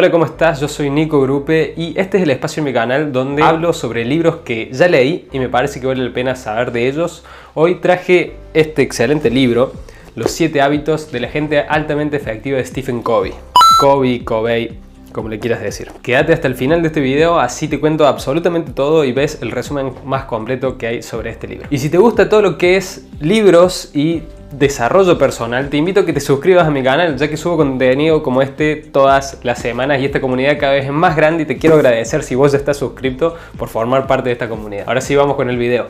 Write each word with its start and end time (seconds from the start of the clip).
Hola, 0.00 0.12
¿cómo 0.12 0.26
estás? 0.26 0.60
Yo 0.60 0.68
soy 0.68 0.90
Nico 0.90 1.20
Grupe 1.20 1.74
y 1.76 1.92
este 1.98 2.18
es 2.18 2.22
el 2.22 2.30
espacio 2.30 2.60
en 2.60 2.66
mi 2.66 2.72
canal 2.72 3.10
donde 3.10 3.42
hablo 3.42 3.72
sobre 3.72 4.04
libros 4.04 4.36
que 4.44 4.70
ya 4.72 4.86
leí 4.86 5.26
y 5.32 5.40
me 5.40 5.48
parece 5.48 5.80
que 5.80 5.88
vale 5.88 6.04
la 6.04 6.14
pena 6.14 6.36
saber 6.36 6.70
de 6.70 6.86
ellos. 6.86 7.24
Hoy 7.54 7.80
traje 7.80 8.34
este 8.54 8.82
excelente 8.82 9.28
libro, 9.28 9.72
Los 10.14 10.30
7 10.30 10.60
hábitos 10.60 11.10
de 11.10 11.18
la 11.18 11.26
gente 11.26 11.58
altamente 11.58 12.16
efectiva 12.16 12.58
de 12.58 12.64
Stephen 12.64 13.02
Covey. 13.02 13.32
Covey, 13.80 14.20
Covey, 14.20 14.78
como 15.10 15.30
le 15.30 15.40
quieras 15.40 15.62
decir. 15.62 15.90
Quédate 16.00 16.32
hasta 16.32 16.46
el 16.46 16.54
final 16.54 16.80
de 16.80 16.86
este 16.86 17.00
video, 17.00 17.40
así 17.40 17.66
te 17.66 17.80
cuento 17.80 18.06
absolutamente 18.06 18.70
todo 18.70 19.04
y 19.04 19.10
ves 19.10 19.40
el 19.42 19.50
resumen 19.50 19.94
más 20.04 20.26
completo 20.26 20.78
que 20.78 20.86
hay 20.86 21.02
sobre 21.02 21.30
este 21.30 21.48
libro. 21.48 21.66
Y 21.70 21.78
si 21.78 21.90
te 21.90 21.98
gusta 21.98 22.28
todo 22.28 22.40
lo 22.40 22.56
que 22.56 22.76
es 22.76 23.08
libros 23.18 23.90
y 23.92 24.22
desarrollo 24.52 25.18
personal, 25.18 25.68
te 25.68 25.76
invito 25.76 26.00
a 26.00 26.06
que 26.06 26.12
te 26.12 26.20
suscribas 26.20 26.66
a 26.66 26.70
mi 26.70 26.82
canal, 26.82 27.16
ya 27.16 27.28
que 27.28 27.36
subo 27.36 27.58
contenido 27.58 28.22
como 28.22 28.42
este 28.42 28.76
todas 28.76 29.38
las 29.42 29.58
semanas 29.58 30.00
y 30.00 30.06
esta 30.06 30.20
comunidad 30.20 30.58
cada 30.58 30.72
vez 30.72 30.86
es 30.86 30.92
más 30.92 31.16
grande 31.16 31.42
y 31.42 31.46
te 31.46 31.58
quiero 31.58 31.76
agradecer 31.76 32.22
si 32.22 32.34
vos 32.34 32.52
ya 32.52 32.58
estás 32.58 32.76
suscrito 32.76 33.36
por 33.56 33.68
formar 33.68 34.06
parte 34.06 34.30
de 34.30 34.32
esta 34.32 34.48
comunidad. 34.48 34.84
Ahora 34.86 35.00
sí 35.00 35.14
vamos 35.14 35.36
con 35.36 35.50
el 35.50 35.58
video. 35.58 35.88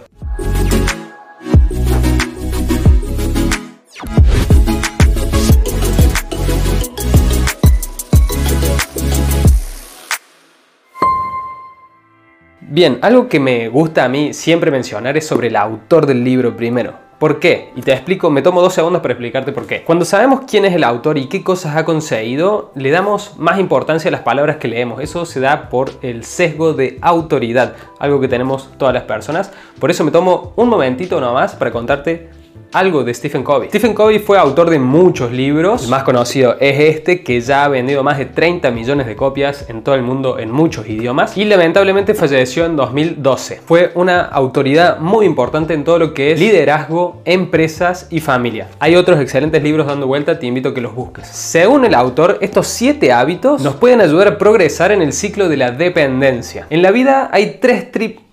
Bien, 12.61 12.99
algo 13.03 13.29
que 13.29 13.41
me 13.41 13.69
gusta 13.69 14.05
a 14.05 14.09
mí 14.09 14.35
siempre 14.35 14.71
mencionar 14.71 15.17
es 15.17 15.27
sobre 15.27 15.49
el 15.49 15.57
autor 15.57 16.07
del 16.07 16.23
libro 16.23 16.57
primero. 16.57 17.08
¿Por 17.19 17.41
qué? 17.41 17.73
Y 17.75 17.83
te 17.83 17.93
explico, 17.93 18.31
me 18.31 18.43
tomo 18.43 18.63
dos 18.63 18.75
segundos 18.75 19.03
para 19.03 19.13
explicarte 19.15 19.51
por 19.51 19.67
qué. 19.67 19.83
Cuando 19.83 20.05
sabemos 20.05 20.43
quién 20.49 20.65
es 20.65 20.73
el 20.73 20.85
autor 20.85 21.19
y 21.19 21.27
qué 21.27 21.43
cosas 21.43 21.77
ha 21.77 21.85
conseguido, 21.85 22.71
le 22.77 22.93
damos 22.93 23.37
más 23.37 23.59
importancia 23.59 24.09
a 24.09 24.13
las 24.13 24.21
palabras 24.21 24.59
que 24.59 24.69
leemos. 24.69 25.03
Eso 25.03 25.27
se 25.27 25.41
da 25.41 25.69
por 25.69 25.91
el 26.03 26.25
sesgo 26.25 26.75
de 26.75 26.97
autoridad, 27.03 27.75
algo 27.99 28.21
que 28.21 28.29
tenemos 28.29 28.71
todas 28.79 28.95
las 28.95 29.03
personas. 29.03 29.51
Por 29.81 29.91
eso 29.91 30.05
me 30.05 30.13
tomo 30.13 30.53
un 30.55 30.69
momentito 30.69 31.21
nomás 31.21 31.57
para 31.57 31.73
contarte 31.73 32.31
algo 32.73 33.05
de 33.05 33.15
Stephen 33.15 33.43
Covey. 33.43 33.69
Stephen 33.69 33.95
Covey 33.95 34.19
fue 34.19 34.39
autor 34.39 34.71
de 34.71 34.79
muchos 34.79 35.33
libros. 35.33 35.85
El 35.85 35.91
más 35.91 36.03
conocido 36.03 36.57
es 36.61 36.79
este, 36.79 37.23
que 37.23 37.41
ya 37.41 37.65
ha 37.65 37.69
vendido 37.69 38.03
más 38.03 38.19
de 38.19 38.27
30 38.27 38.71
millones 38.71 39.07
de 39.07 39.17
copias 39.17 39.69
en 39.69 39.83
todo 39.83 39.95
el 39.95 40.03
mundo 40.03 40.39
en 40.39 40.51
muchos 40.51 40.89
idiomas. 40.89 41.37
Y 41.37 41.45
lamentablemente 41.45 42.15
falleció 42.15 42.67
en 42.67 42.77
2012. 42.77 43.61
Fue 43.65 43.93
una 43.95 44.23
autoridad 44.23 44.99
muy 44.99 45.27
importante 45.27 45.75
en 45.75 45.85
todo 45.85 45.99
lo 45.99 46.15
que 46.15 46.33
es 46.33 46.41
liderazgo, 46.41 47.23
empresas 47.25 48.07
y 48.11 48.21
familia. 48.21 48.69
Hay 48.79 48.97
otros 48.97 49.21
excelentes 49.21 49.63
libros 49.63 49.87
dando 49.87 50.07
vuelta, 50.07 50.39
te 50.39 50.47
invito 50.47 50.71
a 50.71 50.75
que 50.75 50.81
los 50.81 50.95
busques. 50.95 51.27
Según 51.27 51.85
el 51.85 51.95
autor, 51.95 52.39
estos 52.41 52.67
7 52.69 53.13
hábitos 53.13 53.63
nos 53.63 53.77
pueden 53.77 54.01
ayudar 54.01 54.29
a 54.29 54.39
progresar 54.39 54.93
en 54.93 55.03
el 55.03 55.13
ciclo 55.13 55.49
de 55.49 55.57
la 55.57 55.71
dependencia. 55.71 56.67
En 56.71 56.83
la 56.83 56.91
vida 56.91 57.31
hay 57.33 57.59
tres 57.61 57.91
trips 57.91 58.28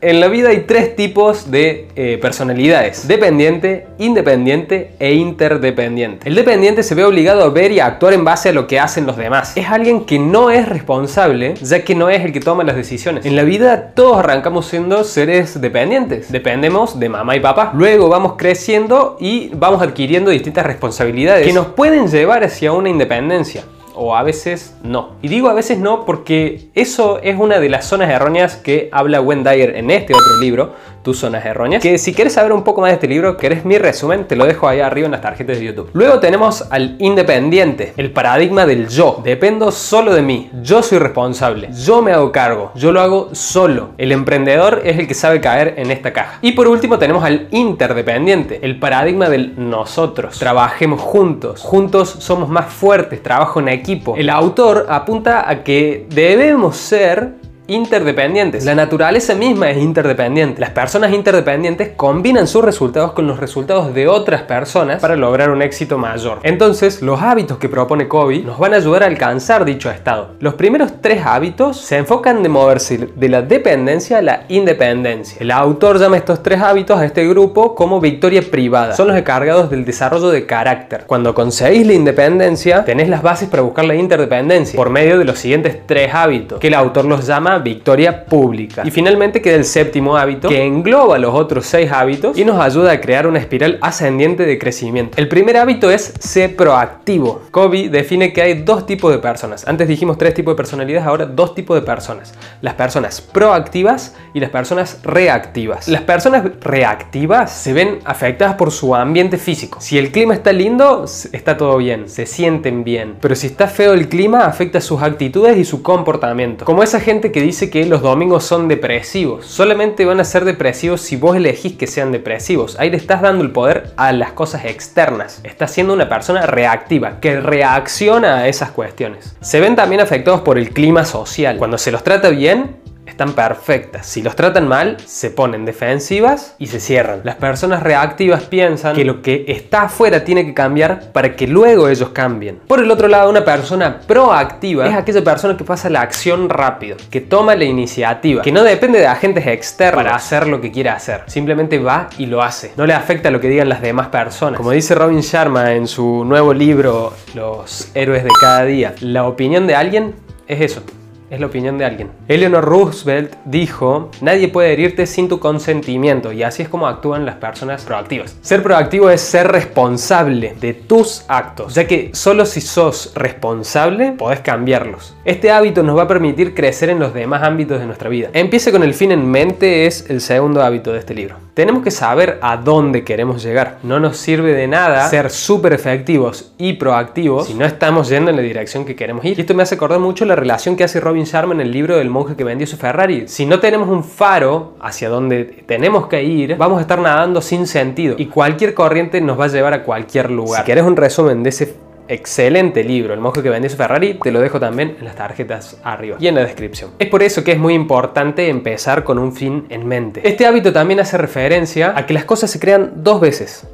en 0.00 0.20
la 0.20 0.28
vida 0.28 0.50
hay 0.50 0.64
tres 0.66 0.94
tipos 0.94 1.50
de 1.50 1.88
eh, 1.96 2.18
personalidades, 2.20 3.08
dependiente, 3.08 3.86
independiente 3.98 4.92
e 4.98 5.14
interdependiente. 5.14 6.28
El 6.28 6.34
dependiente 6.34 6.82
se 6.82 6.94
ve 6.94 7.04
obligado 7.04 7.42
a 7.42 7.48
ver 7.48 7.72
y 7.72 7.80
a 7.80 7.86
actuar 7.86 8.12
en 8.12 8.24
base 8.24 8.50
a 8.50 8.52
lo 8.52 8.66
que 8.66 8.78
hacen 8.78 9.06
los 9.06 9.16
demás. 9.16 9.56
Es 9.56 9.68
alguien 9.68 10.04
que 10.04 10.18
no 10.18 10.50
es 10.50 10.68
responsable, 10.68 11.54
ya 11.54 11.82
que 11.82 11.94
no 11.94 12.10
es 12.10 12.22
el 12.24 12.32
que 12.32 12.40
toma 12.40 12.62
las 12.62 12.76
decisiones. 12.76 13.24
En 13.24 13.36
la 13.36 13.42
vida 13.42 13.92
todos 13.94 14.18
arrancamos 14.18 14.66
siendo 14.66 15.02
seres 15.02 15.58
dependientes. 15.58 16.30
Dependemos 16.30 17.00
de 17.00 17.08
mamá 17.08 17.34
y 17.34 17.40
papá. 17.40 17.72
Luego 17.74 18.10
vamos 18.10 18.34
creciendo 18.36 19.16
y 19.18 19.50
vamos 19.54 19.80
adquiriendo 19.80 20.30
distintas 20.30 20.66
responsabilidades 20.66 21.46
que 21.46 21.54
nos 21.54 21.68
pueden 21.68 22.08
llevar 22.08 22.44
hacia 22.44 22.72
una 22.72 22.90
independencia 22.90 23.64
o 23.98 24.16
a 24.16 24.22
veces 24.22 24.76
no. 24.82 25.10
Y 25.22 25.28
digo 25.28 25.48
a 25.48 25.54
veces 25.54 25.78
no 25.78 26.04
porque 26.04 26.68
eso 26.74 27.20
es 27.22 27.38
una 27.38 27.58
de 27.58 27.68
las 27.68 27.84
zonas 27.84 28.10
erróneas 28.10 28.56
que 28.56 28.88
habla 28.92 29.20
Wendy 29.20 29.50
Dyer 29.50 29.76
en 29.76 29.90
este 29.90 30.14
otro 30.14 30.36
libro, 30.40 30.72
Tus 31.08 31.20
zonas 31.20 31.42
erróneas, 31.46 31.82
que 31.82 31.96
si 31.96 32.12
quieres 32.12 32.34
saber 32.34 32.52
un 32.52 32.64
poco 32.64 32.82
más 32.82 32.90
de 32.90 32.96
este 32.96 33.08
libro, 33.08 33.38
querés 33.38 33.64
mi 33.64 33.78
resumen, 33.78 34.26
te 34.28 34.36
lo 34.36 34.44
dejo 34.44 34.68
ahí 34.68 34.80
arriba 34.80 35.06
en 35.06 35.12
las 35.12 35.22
tarjetas 35.22 35.58
de 35.58 35.64
YouTube. 35.64 35.88
Luego 35.94 36.20
tenemos 36.20 36.66
al 36.68 36.96
independiente, 36.98 37.94
el 37.96 38.10
paradigma 38.10 38.66
del 38.66 38.88
yo. 38.88 39.22
Dependo 39.24 39.72
solo 39.72 40.12
de 40.12 40.20
mí, 40.20 40.50
yo 40.60 40.82
soy 40.82 40.98
responsable, 40.98 41.70
yo 41.72 42.02
me 42.02 42.12
hago 42.12 42.30
cargo, 42.30 42.72
yo 42.74 42.92
lo 42.92 43.00
hago 43.00 43.30
solo. 43.32 43.92
El 43.96 44.12
emprendedor 44.12 44.82
es 44.84 44.98
el 44.98 45.08
que 45.08 45.14
sabe 45.14 45.40
caer 45.40 45.76
en 45.78 45.90
esta 45.90 46.12
caja. 46.12 46.40
Y 46.42 46.52
por 46.52 46.68
último 46.68 46.98
tenemos 46.98 47.24
al 47.24 47.48
interdependiente, 47.52 48.60
el 48.60 48.78
paradigma 48.78 49.30
del 49.30 49.54
nosotros. 49.56 50.38
Trabajemos 50.38 51.00
juntos, 51.00 51.62
juntos 51.62 52.16
somos 52.18 52.50
más 52.50 52.66
fuertes, 52.66 53.22
trabajo 53.22 53.60
en 53.60 53.68
equipo 53.68 53.88
el 54.18 54.30
autor 54.30 54.86
apunta 54.88 55.48
a 55.48 55.62
que 55.62 56.06
debemos 56.10 56.76
ser 56.76 57.34
interdependientes. 57.68 58.64
La 58.64 58.74
naturaleza 58.74 59.34
misma 59.34 59.70
es 59.70 59.76
interdependiente. 59.76 60.58
Las 60.58 60.70
personas 60.70 61.12
interdependientes 61.12 61.90
combinan 61.96 62.46
sus 62.48 62.64
resultados 62.64 63.12
con 63.12 63.26
los 63.26 63.38
resultados 63.38 63.92
de 63.92 64.08
otras 64.08 64.42
personas 64.42 65.02
para 65.02 65.16
lograr 65.16 65.50
un 65.50 65.60
éxito 65.60 65.98
mayor. 65.98 66.38
Entonces, 66.44 67.02
los 67.02 67.20
hábitos 67.20 67.58
que 67.58 67.68
propone 67.68 68.08
Covey 68.08 68.42
nos 68.42 68.58
van 68.58 68.72
a 68.72 68.78
ayudar 68.78 69.02
a 69.02 69.06
alcanzar 69.06 69.66
dicho 69.66 69.90
estado. 69.90 70.30
Los 70.40 70.54
primeros 70.54 70.92
tres 71.02 71.24
hábitos 71.26 71.78
se 71.78 71.98
enfocan 71.98 72.42
de 72.42 72.48
moverse 72.48 73.10
de 73.14 73.28
la 73.28 73.42
dependencia 73.42 74.18
a 74.18 74.22
la 74.22 74.44
independencia. 74.48 75.36
El 75.38 75.50
autor 75.50 76.00
llama 76.00 76.16
estos 76.16 76.42
tres 76.42 76.62
hábitos 76.62 76.98
a 76.98 77.04
este 77.04 77.28
grupo 77.28 77.74
como 77.74 78.00
victoria 78.00 78.40
privada. 78.50 78.94
Son 78.94 79.08
los 79.08 79.16
encargados 79.16 79.68
del 79.68 79.84
desarrollo 79.84 80.30
de 80.30 80.46
carácter. 80.46 81.04
Cuando 81.06 81.34
conseguís 81.34 81.86
la 81.86 81.92
independencia, 81.92 82.86
tenés 82.86 83.10
las 83.10 83.20
bases 83.20 83.50
para 83.50 83.62
buscar 83.62 83.84
la 83.84 83.94
interdependencia 83.94 84.74
por 84.74 84.88
medio 84.88 85.18
de 85.18 85.26
los 85.26 85.38
siguientes 85.38 85.86
tres 85.86 86.14
hábitos, 86.14 86.60
que 86.60 86.68
el 86.68 86.74
autor 86.74 87.04
los 87.04 87.26
llama 87.26 87.57
victoria 87.58 88.24
pública. 88.24 88.82
Y 88.84 88.90
finalmente 88.90 89.40
queda 89.40 89.56
el 89.56 89.64
séptimo 89.64 90.16
hábito 90.16 90.48
que 90.48 90.64
engloba 90.64 91.18
los 91.18 91.34
otros 91.34 91.66
seis 91.66 91.90
hábitos 91.92 92.38
y 92.38 92.44
nos 92.44 92.60
ayuda 92.60 92.92
a 92.92 93.00
crear 93.00 93.26
una 93.26 93.38
espiral 93.38 93.78
ascendiente 93.80 94.44
de 94.44 94.58
crecimiento. 94.58 95.18
El 95.18 95.28
primer 95.28 95.56
hábito 95.56 95.90
es 95.90 96.14
ser 96.18 96.56
proactivo. 96.56 97.42
Kobe 97.50 97.88
define 97.88 98.32
que 98.32 98.42
hay 98.42 98.62
dos 98.62 98.86
tipos 98.86 99.12
de 99.12 99.18
personas. 99.18 99.66
Antes 99.66 99.88
dijimos 99.88 100.18
tres 100.18 100.34
tipos 100.34 100.52
de 100.52 100.56
personalidades, 100.56 101.06
ahora 101.06 101.26
dos 101.26 101.54
tipos 101.54 101.78
de 101.78 101.84
personas. 101.84 102.34
Las 102.60 102.74
personas 102.74 103.20
proactivas 103.20 104.14
y 104.34 104.40
las 104.40 104.50
personas 104.50 105.00
reactivas. 105.02 105.88
Las 105.88 106.02
personas 106.02 106.44
reactivas 106.60 107.52
se 107.52 107.72
ven 107.72 107.98
afectadas 108.04 108.54
por 108.54 108.70
su 108.70 108.94
ambiente 108.94 109.38
físico. 109.38 109.80
Si 109.80 109.98
el 109.98 110.10
clima 110.10 110.34
está 110.34 110.52
lindo, 110.52 111.04
está 111.32 111.56
todo 111.56 111.76
bien, 111.78 112.08
se 112.08 112.26
sienten 112.26 112.84
bien. 112.84 113.16
Pero 113.20 113.34
si 113.34 113.46
está 113.46 113.66
feo 113.66 113.92
el 113.92 114.08
clima, 114.08 114.44
afecta 114.46 114.80
sus 114.80 115.02
actitudes 115.02 115.56
y 115.56 115.64
su 115.64 115.82
comportamiento. 115.82 116.64
Como 116.64 116.82
esa 116.82 117.00
gente 117.00 117.32
que 117.32 117.40
dice 117.48 117.70
que 117.70 117.84
los 117.86 118.02
domingos 118.02 118.44
son 118.44 118.68
depresivos. 118.68 119.46
Solamente 119.46 120.04
van 120.04 120.20
a 120.20 120.24
ser 120.24 120.44
depresivos 120.44 121.00
si 121.00 121.16
vos 121.16 121.36
elegís 121.36 121.76
que 121.76 121.86
sean 121.86 122.12
depresivos. 122.12 122.78
Ahí 122.78 122.90
le 122.90 122.96
estás 122.96 123.22
dando 123.22 123.42
el 123.42 123.50
poder 123.50 123.92
a 123.96 124.12
las 124.12 124.32
cosas 124.32 124.64
externas. 124.64 125.40
Estás 125.44 125.72
siendo 125.72 125.92
una 125.92 126.08
persona 126.08 126.46
reactiva, 126.46 127.20
que 127.20 127.40
reacciona 127.40 128.38
a 128.38 128.48
esas 128.48 128.70
cuestiones. 128.70 129.34
Se 129.40 129.60
ven 129.60 129.76
también 129.76 130.00
afectados 130.00 130.42
por 130.42 130.58
el 130.58 130.70
clima 130.70 131.04
social. 131.04 131.56
Cuando 131.58 131.78
se 131.78 131.90
los 131.90 132.04
trata 132.04 132.28
bien, 132.28 132.76
están 133.18 133.32
perfectas. 133.32 134.06
Si 134.06 134.22
los 134.22 134.36
tratan 134.36 134.68
mal, 134.68 134.96
se 135.04 135.30
ponen 135.30 135.64
defensivas 135.64 136.54
y 136.60 136.68
se 136.68 136.78
cierran. 136.78 137.22
Las 137.24 137.34
personas 137.34 137.82
reactivas 137.82 138.44
piensan 138.44 138.94
que 138.94 139.04
lo 139.04 139.22
que 139.22 139.44
está 139.48 139.82
afuera 139.82 140.22
tiene 140.22 140.46
que 140.46 140.54
cambiar 140.54 141.10
para 141.10 141.34
que 141.34 141.48
luego 141.48 141.88
ellos 141.88 142.10
cambien. 142.10 142.60
Por 142.68 142.78
el 142.78 142.88
otro 142.88 143.08
lado, 143.08 143.28
una 143.28 143.44
persona 143.44 143.98
proactiva 144.06 144.86
es 144.86 144.94
aquella 144.94 145.24
persona 145.24 145.56
que 145.56 145.64
pasa 145.64 145.90
la 145.90 146.00
acción 146.00 146.48
rápido, 146.48 146.96
que 147.10 147.20
toma 147.20 147.56
la 147.56 147.64
iniciativa, 147.64 148.40
que 148.40 148.52
no 148.52 148.62
depende 148.62 149.00
de 149.00 149.08
agentes 149.08 149.44
externos 149.48 150.04
para 150.04 150.14
hacer 150.14 150.46
lo 150.46 150.60
que 150.60 150.70
quiera 150.70 150.94
hacer. 150.94 151.24
Simplemente 151.26 151.80
va 151.80 152.10
y 152.18 152.26
lo 152.26 152.40
hace. 152.40 152.70
No 152.76 152.86
le 152.86 152.94
afecta 152.94 153.32
lo 153.32 153.40
que 153.40 153.48
digan 153.48 153.68
las 153.68 153.82
demás 153.82 154.06
personas. 154.08 154.58
Como 154.58 154.70
dice 154.70 154.94
Robin 154.94 155.22
Sharma 155.22 155.72
en 155.72 155.88
su 155.88 156.24
nuevo 156.24 156.54
libro 156.54 157.14
Los 157.34 157.90
héroes 157.96 158.22
de 158.22 158.30
cada 158.40 158.64
día, 158.64 158.94
la 159.00 159.26
opinión 159.26 159.66
de 159.66 159.74
alguien 159.74 160.14
es 160.46 160.60
eso, 160.60 160.82
es 161.30 161.40
la 161.40 161.46
opinión 161.46 161.78
de 161.78 161.84
alguien. 161.84 162.10
Eleanor 162.28 162.64
Roosevelt 162.64 163.34
dijo, 163.44 164.10
nadie 164.20 164.48
puede 164.48 164.72
herirte 164.72 165.06
sin 165.06 165.28
tu 165.28 165.38
consentimiento 165.40 166.32
y 166.32 166.42
así 166.42 166.62
es 166.62 166.68
como 166.68 166.86
actúan 166.86 167.26
las 167.26 167.36
personas 167.36 167.84
proactivas. 167.84 168.36
Ser 168.40 168.62
proactivo 168.62 169.10
es 169.10 169.20
ser 169.20 169.48
responsable 169.48 170.54
de 170.60 170.74
tus 170.74 171.24
actos, 171.28 171.74
ya 171.74 171.86
que 171.86 172.10
solo 172.14 172.46
si 172.46 172.60
sos 172.60 173.12
responsable 173.14 174.12
podés 174.12 174.40
cambiarlos. 174.40 175.16
Este 175.24 175.50
hábito 175.50 175.82
nos 175.82 175.96
va 175.96 176.02
a 176.02 176.08
permitir 176.08 176.54
crecer 176.54 176.90
en 176.90 176.98
los 176.98 177.14
demás 177.14 177.42
ámbitos 177.42 177.80
de 177.80 177.86
nuestra 177.86 178.08
vida. 178.08 178.30
Empiece 178.32 178.72
con 178.72 178.82
el 178.82 178.94
fin 178.94 179.12
en 179.12 179.30
mente 179.30 179.86
es 179.86 180.08
el 180.08 180.20
segundo 180.20 180.62
hábito 180.62 180.92
de 180.92 180.98
este 180.98 181.14
libro. 181.14 181.47
Tenemos 181.58 181.82
que 181.82 181.90
saber 181.90 182.38
a 182.40 182.56
dónde 182.56 183.02
queremos 183.02 183.42
llegar. 183.42 183.78
No 183.82 183.98
nos 183.98 184.16
sirve 184.16 184.52
de 184.52 184.68
nada 184.68 185.08
ser 185.08 185.28
súper 185.28 185.72
efectivos 185.72 186.52
y 186.56 186.74
proactivos 186.74 187.48
si 187.48 187.54
no 187.54 187.64
estamos 187.64 188.08
yendo 188.08 188.30
en 188.30 188.36
la 188.36 188.42
dirección 188.42 188.84
que 188.84 188.94
queremos 188.94 189.24
ir. 189.24 189.36
Y 189.36 189.40
esto 189.40 189.54
me 189.54 189.64
hace 189.64 189.74
acordar 189.74 189.98
mucho 189.98 190.24
la 190.24 190.36
relación 190.36 190.76
que 190.76 190.84
hace 190.84 191.00
Robin 191.00 191.26
Robin 191.26 191.60
en 191.60 191.66
el 191.66 191.72
libro 191.72 191.96
del 191.96 192.10
monje 192.10 192.36
que 192.36 192.44
vendió 192.44 192.64
su 192.64 192.76
Ferrari. 192.76 193.26
Si 193.26 193.44
no 193.44 193.58
tenemos 193.58 193.88
un 193.88 194.04
faro 194.04 194.74
hacia 194.80 195.08
donde 195.08 195.64
tenemos 195.66 196.06
que 196.06 196.22
ir, 196.22 196.54
vamos 196.56 196.78
a 196.78 196.82
estar 196.82 197.00
nadando 197.00 197.40
sin 197.40 197.66
sentido 197.66 198.14
y 198.16 198.26
cualquier 198.26 198.72
corriente 198.72 199.20
nos 199.20 199.36
va 199.36 199.46
a 199.46 199.48
llevar 199.48 199.74
a 199.74 199.82
cualquier 199.82 200.30
lugar. 200.30 200.60
Si 200.60 200.64
querés 200.64 200.84
un 200.84 200.94
resumen 200.94 201.42
de 201.42 201.48
ese 201.48 201.74
excelente 202.08 202.82
libro, 202.84 203.14
El 203.14 203.20
monje 203.20 203.42
que 203.42 203.50
vendió 203.50 203.70
su 203.70 203.76
Ferrari, 203.76 204.14
te 204.14 204.32
lo 204.32 204.40
dejo 204.40 204.58
también 204.58 204.96
en 204.98 205.04
las 205.04 205.16
tarjetas 205.16 205.78
arriba 205.84 206.16
y 206.18 206.26
en 206.26 206.34
la 206.34 206.42
descripción. 206.42 206.90
Es 206.98 207.08
por 207.08 207.22
eso 207.22 207.44
que 207.44 207.52
es 207.52 207.58
muy 207.58 207.74
importante 207.74 208.48
empezar 208.48 209.04
con 209.04 209.18
un 209.18 209.32
fin 209.32 209.66
en 209.68 209.86
mente. 209.86 210.20
Este 210.24 210.46
hábito 210.46 210.72
también 210.72 211.00
hace 211.00 211.18
referencia 211.18 211.92
a 211.96 212.06
que 212.06 212.14
las 212.14 212.24
cosas 212.24 212.50
se 212.50 212.58
crean 212.58 212.92
dos 212.96 213.20
veces. 213.20 213.66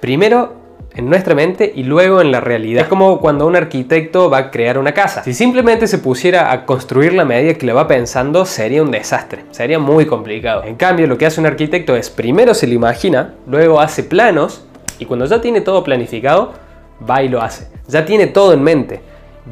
Primero 0.00 0.60
en 0.94 1.08
nuestra 1.08 1.34
mente 1.34 1.72
y 1.74 1.84
luego 1.84 2.20
en 2.20 2.32
la 2.32 2.40
realidad. 2.40 2.82
Es 2.82 2.88
como 2.88 3.20
cuando 3.20 3.46
un 3.46 3.56
arquitecto 3.56 4.30
va 4.30 4.38
a 4.38 4.50
crear 4.50 4.78
una 4.78 4.92
casa. 4.92 5.22
Si 5.22 5.34
simplemente 5.34 5.86
se 5.86 5.98
pusiera 5.98 6.52
a 6.52 6.66
construir 6.66 7.12
la 7.12 7.24
medida 7.24 7.54
que 7.54 7.66
le 7.66 7.72
va 7.72 7.86
pensando, 7.86 8.44
sería 8.44 8.82
un 8.82 8.90
desastre, 8.90 9.44
sería 9.50 9.78
muy 9.78 10.06
complicado. 10.06 10.64
En 10.64 10.76
cambio, 10.76 11.06
lo 11.06 11.18
que 11.18 11.26
hace 11.26 11.40
un 11.40 11.46
arquitecto 11.46 11.96
es 11.96 12.10
primero 12.10 12.54
se 12.54 12.66
lo 12.66 12.74
imagina, 12.74 13.34
luego 13.46 13.80
hace 13.80 14.02
planos 14.02 14.66
y 15.00 15.06
cuando 15.06 15.26
ya 15.26 15.40
tiene 15.40 15.60
todo 15.60 15.82
planificado, 15.82 16.52
va 17.08 17.22
y 17.22 17.28
lo 17.28 17.40
hace. 17.40 17.68
Ya 17.88 18.04
tiene 18.04 18.28
todo 18.28 18.52
en 18.52 18.62
mente 18.62 19.00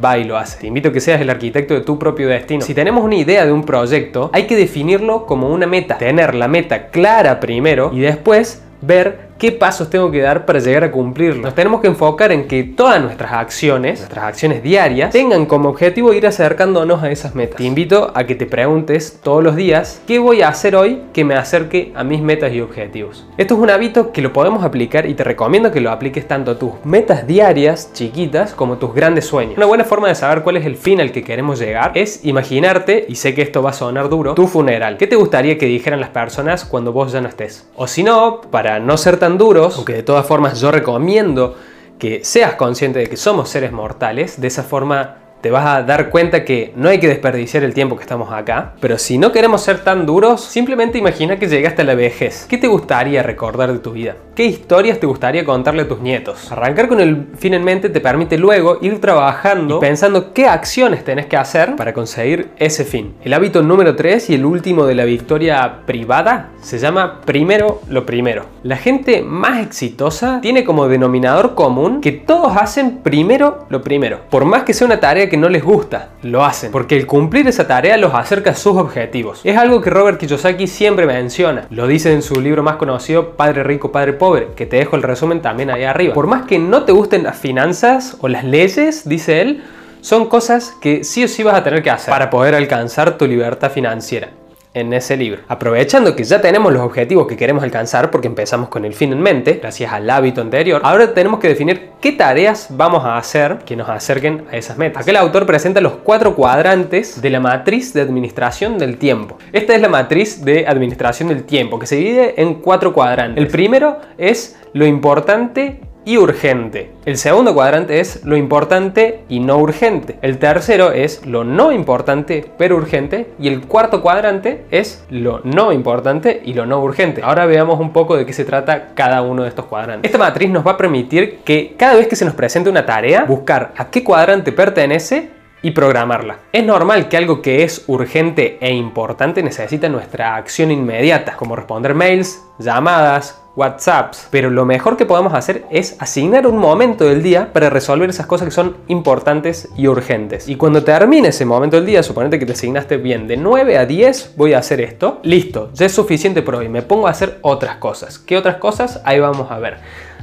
va 0.03 0.19
y 0.19 0.25
lo 0.25 0.37
hace. 0.37 0.61
Te 0.61 0.67
invito 0.67 0.91
a 0.91 0.93
que 0.93 1.01
seas 1.01 1.21
el 1.21 1.31
arquitecto 1.31 1.75
de 1.75 1.81
tu 1.81 1.99
propio 1.99 2.29
destino. 2.29 2.61
Si 2.61 2.75
tenemos 2.75 3.05
una 3.05 3.17
idea 3.17 3.45
de 3.45 3.53
un 3.53 3.65
proyecto, 3.65 4.31
hay 4.33 4.47
que 4.47 4.57
definirlo 4.57 5.27
como 5.27 5.49
una 5.49 5.67
meta. 5.67 5.99
Tener 5.99 6.35
la 6.35 6.49
meta 6.49 6.89
clara 6.89 7.41
primero 7.41 7.91
y 7.93 8.01
después 8.01 8.63
ver 8.81 9.28
qué 9.39 9.53
pasos 9.53 9.89
tengo 9.89 10.11
que 10.11 10.21
dar 10.21 10.45
para 10.47 10.59
llegar 10.59 10.85
a 10.85 10.91
cumplirlo. 10.91 11.43
Nos 11.43 11.55
tenemos 11.55 11.81
que 11.81 11.87
enfocar 11.87 12.33
en 12.33 12.49
que 12.49 12.65
todas 12.65 13.01
nuestras 13.01 13.33
acciones, 13.33 14.01
nuestras 14.01 14.25
acciones 14.25 14.63
diarias, 14.63 15.11
tengan 15.11 15.47
como 15.47 15.69
objetivo 15.69 16.13
ir 16.13 16.27
acercándonos 16.27 17.03
a 17.05 17.11
esas 17.11 17.37
metas. 17.37 17.57
Te 17.57 17.65
invito 17.65 18.11
a 18.15 18.25
que 18.25 18.35
te 18.35 18.47
preguntes 18.47 19.21
todos 19.23 19.43
los 19.45 19.55
días, 19.55 20.03
¿qué 20.09 20.19
voy 20.19 20.43
a 20.43 20.49
hacer 20.49 20.75
hoy 20.75 21.03
que 21.13 21.25
me 21.25 21.37
acerque 21.37 21.93
a 21.95 22.03
mis 22.03 22.21
metas 22.21 22.53
y 22.53 22.61
objetivos? 22.61 23.27
Esto 23.37 23.55
es 23.55 23.61
un 23.61 23.71
hábito 23.71 24.11
que 24.11 24.23
lo 24.23 24.33
podemos 24.33 24.65
aplicar 24.65 25.07
y 25.07 25.15
te 25.15 25.23
recomiendo 25.23 25.71
que 25.71 25.81
lo 25.81 25.93
apliques 25.93 26.27
tanto 26.27 26.51
a 26.51 26.59
tus 26.59 26.73
metas 26.85 27.27
diarias 27.27 27.93
chiquitas 27.93 28.55
como 28.55 28.75
a 28.75 28.79
tus 28.79 28.93
grandes 28.93 29.27
sueños. 29.27 29.57
Una 29.57 29.67
buena 29.67 29.85
forma 29.85 30.09
de 30.09 30.17
saber 30.17 30.43
cuál 30.43 30.57
es 30.57 30.67
el 30.67 30.77
fin 30.77 31.01
al 31.01 31.13
que 31.13 31.23
queremos 31.23 31.61
llegar 31.61 31.93
es 31.95 32.25
imaginarte, 32.25 33.07
y 33.09 33.15
sé 33.15 33.35
que 33.35 33.43
esto 33.43 33.63
va 33.63 33.71
a 33.71 33.75
sonar 33.75 34.09
duro, 34.09 34.35
tu 34.35 34.49
funeral. 34.49 34.97
¿Qué 34.97 35.07
te 35.07 35.15
gustaría 35.15 35.59
que 35.59 35.67
dijeran 35.67 36.01
las 36.01 36.11
personas 36.11 36.65
cuando 36.65 36.93
vos 36.93 37.13
ya 37.13 37.21
no 37.21 37.29
estés? 37.29 37.69
O 37.77 37.87
si 37.87 38.03
no, 38.03 38.41
para 38.41 38.81
no 38.81 38.97
ser 38.97 39.17
tan 39.19 39.28
duros, 39.37 39.77
aunque 39.77 39.93
de 39.93 40.03
todas 40.03 40.25
formas 40.25 40.61
yo 40.61 40.71
recomiendo 40.71 41.57
que 41.99 42.25
seas 42.25 42.55
consciente 42.55 43.01
de 43.01 43.09
que 43.09 43.17
somos 43.17 43.51
seres 43.51 43.73
mortales, 43.73 44.41
de 44.41 44.47
esa 44.47 44.63
forma 44.63 45.17
te 45.41 45.51
vas 45.51 45.67
a 45.67 45.83
dar 45.83 46.11
cuenta 46.11 46.45
que 46.45 46.73
no 46.77 46.89
hay 46.89 46.99
que 46.99 47.09
desperdiciar 47.09 47.63
el 47.63 47.75
tiempo 47.75 47.97
que 47.97 48.03
estamos 48.03 48.33
acá. 48.33 48.75
Pero 48.81 48.99
si 48.99 49.19
no 49.19 49.33
queremos 49.33 49.63
ser 49.63 49.85
tan 49.85 50.07
duros, 50.07 50.43
simplemente 50.43 50.99
imagina 50.99 51.39
que 51.39 51.49
llegaste 51.49 51.83
a 51.83 51.85
la 51.85 51.95
vejez. 51.95 52.47
¿Qué 52.49 52.59
te 52.59 52.67
gustaría 52.67 53.23
recordar 53.23 53.73
de 53.73 53.79
tu 53.79 53.93
vida? 53.93 54.17
¿Qué 54.35 54.45
historias 54.45 55.01
te 55.01 55.07
gustaría 55.07 55.45
contarle 55.45 55.83
a 55.83 55.89
tus 55.89 56.01
nietos? 56.01 56.51
Arrancar 56.53 56.89
con 56.89 57.01
el 57.01 57.27
fin 57.39 57.55
en 57.55 57.65
mente 57.65 57.89
te 57.89 58.01
permite 58.01 58.39
luego 58.39 58.79
ir 58.81 59.01
trabajando 59.01 59.81
pensando 59.81 60.33
qué 60.33 60.47
acciones 60.47 61.05
tenés 61.05 61.27
que 61.27 61.37
hacer 61.37 61.77
para 61.77 61.93
conseguir 61.93 62.51
ese 62.59 62.85
fin. 62.85 63.15
El 63.25 63.35
hábito 63.35 63.63
número 63.63 63.97
3 63.97 64.31
y 64.31 64.35
el 64.35 64.45
último 64.45 64.87
de 64.87 64.95
la 64.95 65.05
victoria 65.05 65.81
privada 65.87 66.51
se 66.61 66.79
llama 66.79 67.21
primero 67.25 67.81
lo 67.89 68.07
primero. 68.07 68.47
La 68.63 68.77
gente 68.77 69.23
más 69.23 69.61
exitosa 69.61 70.41
tiene 70.41 70.65
como 70.65 70.89
denominador 70.89 71.55
común 71.55 72.01
que 72.01 72.13
todos 72.13 72.57
hacen 72.57 72.99
primero 72.99 73.67
lo 73.69 73.83
primero. 73.83 74.21
Por 74.31 74.45
más 74.45 74.65
que 74.65 74.75
sea 74.75 74.87
una 74.87 75.01
tarea 75.01 75.28
que 75.29 75.37
no 75.37 75.49
les 75.49 75.63
gusta, 75.63 76.11
lo 76.23 76.45
hacen, 76.45 76.71
porque 76.71 76.97
el 76.97 77.07
cumplir 77.07 77.47
esa 77.49 77.67
tarea 77.67 77.97
los 77.97 78.15
acerca 78.15 78.51
a 78.51 78.55
sus 78.55 78.77
objetivos. 78.77 79.41
Es 79.45 79.57
algo 79.57 79.81
que 79.81 79.91
Robert 79.91 80.19
Kiyosaki 80.19 80.67
siempre 80.67 81.07
menciona, 81.07 81.67
lo 81.71 81.87
dice 81.87 82.13
en 82.13 82.23
su 82.23 82.41
libro 82.41 82.63
más 82.63 82.77
conocido, 82.77 83.31
Padre 83.37 83.63
Rico, 83.63 83.93
Padre 83.93 84.13
Pobre, 84.13 84.49
que 84.57 84.67
te 84.67 84.77
dejo 84.77 84.97
el 84.97 85.03
resumen 85.03 85.43
también 85.43 85.71
ahí 85.71 85.85
arriba. 85.85 86.15
Por 86.15 86.27
más 86.27 86.47
que 86.47 86.59
no 86.59 86.85
te 86.85 86.93
gusten 86.93 87.23
las 87.23 87.37
finanzas 87.37 88.17
o 88.21 88.29
las 88.29 88.45
leyes, 88.45 89.09
dice 89.09 89.41
él, 89.41 89.65
son 90.01 90.27
cosas 90.27 90.75
que 90.81 91.05
sí 91.05 91.25
o 91.25 91.29
sí 91.29 91.43
vas 91.43 91.55
a 91.55 91.65
tener 91.65 91.83
que 91.83 91.91
hacer 91.91 92.11
para 92.11 92.31
poder 92.31 92.55
alcanzar 92.55 93.19
tu 93.19 93.27
libertad 93.27 93.71
financiera 93.71 94.31
en 94.75 94.93
ese 94.93 95.17
libro. 95.17 95.43
Aprovechando 95.49 96.15
que 96.15 96.25
ya 96.25 96.41
tenemos 96.41 96.73
los 96.73 96.83
objetivos 96.83 97.27
que 97.27 97.37
queremos 97.37 97.63
alcanzar, 97.63 98.11
porque 98.11 98.29
empezamos 98.29 98.69
con 98.69 98.85
el 98.85 98.95
fin 98.95 99.13
en 99.13 99.21
mente, 99.21 99.59
gracias 99.61 99.93
al 99.93 100.09
hábito 100.09 100.41
anterior, 100.41 100.81
ahora 100.85 101.15
tenemos 101.15 101.41
que 101.41 101.49
definir 101.49 101.91
qué 102.01 102.13
tareas 102.13 102.69
vamos 102.71 103.05
a 103.05 103.17
hacer 103.17 103.59
que 103.65 103.77
nos 103.77 103.89
acerquen 103.89 104.45
a 104.51 104.57
esas 104.57 104.79
metas. 104.79 105.03
Aquel 105.03 105.17
autor 105.17 105.47
presenta 105.47 105.81
los 105.81 105.95
cuatro 106.05 106.35
cuadrantes 106.35 107.21
de 107.21 107.31
la 107.31 107.41
matriz 107.41 107.93
de 107.93 108.03
administración 108.03 108.79
del 108.79 108.99
tiempo. 108.99 109.39
Esta 109.53 109.75
es 109.75 109.81
la 109.81 109.89
matriz 109.89 110.45
de 110.45 110.67
administración 110.67 111.29
del 111.29 111.45
tiempo, 111.45 111.79
que 111.79 111.87
se 111.87 111.97
divide 111.97 112.41
en 112.41 112.55
cuatro 112.55 112.93
cuadrantes. 112.93 113.43
El 113.43 113.51
primero 113.51 113.99
es 114.17 114.57
lo 114.73 114.87
importante 114.87 115.81
y 116.09 116.17
urgente. 116.17 116.91
El 117.05 117.19
segundo 117.19 117.53
cuadrante 117.53 118.01
es 118.01 118.25
lo 118.25 118.39
importante 118.39 119.21
y 119.29 119.41
no 119.41 119.59
urgente. 119.59 120.19
El 120.23 120.39
tercero 120.39 120.91
es 120.91 121.27
lo 121.27 121.45
no 121.45 121.71
importante 121.71 122.47
pero 122.57 122.77
urgente. 122.77 123.27
Y 123.39 123.49
el 123.49 123.61
cuarto 123.67 124.01
cuadrante 124.01 124.65
es 124.71 125.05
lo 125.11 125.43
no 125.45 125.71
importante 125.71 126.41
y 126.43 126.55
lo 126.55 126.65
no 126.65 126.81
urgente. 126.81 127.21
Ahora 127.23 127.45
veamos 127.45 127.79
un 127.79 127.93
poco 127.93 128.17
de 128.17 128.25
qué 128.25 128.33
se 128.33 128.47
trata 128.47 128.95
cada 128.95 129.21
uno 129.21 129.43
de 129.43 129.51
estos 129.51 129.67
cuadrantes. 129.67 130.09
Esta 130.09 130.17
matriz 130.17 130.49
nos 130.49 130.67
va 130.67 130.71
a 130.73 130.77
permitir 130.79 131.41
que 131.45 131.75
cada 131.77 131.97
vez 131.97 132.09
que 132.09 132.17
se 132.17 132.25
nos 132.25 132.33
presente 132.33 132.71
una 132.71 132.87
tarea, 132.87 133.25
buscar 133.25 133.75
a 133.77 133.91
qué 133.91 134.03
cuadrante 134.03 134.51
pertenece 134.51 135.37
y 135.63 135.73
programarla. 135.73 136.39
Es 136.53 136.65
normal 136.65 137.09
que 137.09 137.17
algo 137.17 137.43
que 137.43 137.65
es 137.65 137.85
urgente 137.87 138.59
e 138.61 138.73
importante 138.73 139.43
necesite 139.43 139.89
nuestra 139.89 140.37
acción 140.37 140.71
inmediata, 140.71 141.37
como 141.37 141.57
responder 141.57 141.95
mails, 141.95 142.43
llamadas, 142.59 143.41
WhatsApps. 143.59 144.29
Pero 144.31 144.51
lo 144.51 144.65
mejor 144.65 144.97
que 144.97 145.05
podemos 145.05 145.35
hacer 145.35 145.67
es 145.71 145.97
asignar 145.99 146.47
un 146.47 146.57
momento 146.57 147.05
del 147.05 147.23
día 147.23 147.53
para 147.53 147.71
resolver 147.71 148.09
esas 148.09 148.27
cosas 148.27 148.47
que 148.47 148.55
son 148.55 148.77
importantes 148.87 149.69
y 149.77 149.89
urgentes. 149.89 150.49
Y 150.49 150.55
cuando 150.55 150.85
termine 150.85 151.29
ese 151.29 151.45
momento 151.45 151.77
del 151.77 151.87
día, 151.87 152.03
suponete 152.03 152.39
que 152.39 152.47
te 152.47 152.53
asignaste 152.53 152.97
bien 152.97 153.27
de 153.27 153.37
9 153.37 153.77
a 153.77 153.85
10, 153.85 154.35
voy 154.37 154.53
a 154.53 154.59
hacer 154.59 154.81
esto. 154.81 155.19
Listo, 155.25 155.71
ya 155.75 155.87
es 155.87 155.93
suficiente 155.93 156.43
por 156.43 156.55
hoy. 156.55 156.69
Me 156.69 156.83
pongo 156.83 157.09
a 157.09 157.11
hacer 157.11 157.39
otras 157.43 157.77
cosas. 157.77 158.19
¿Qué 158.19 158.37
otras 158.37 158.57
cosas? 158.57 159.03
Ahí 159.05 159.19
vamos 159.19 159.51
a 159.51 159.59
ver. 159.59 159.79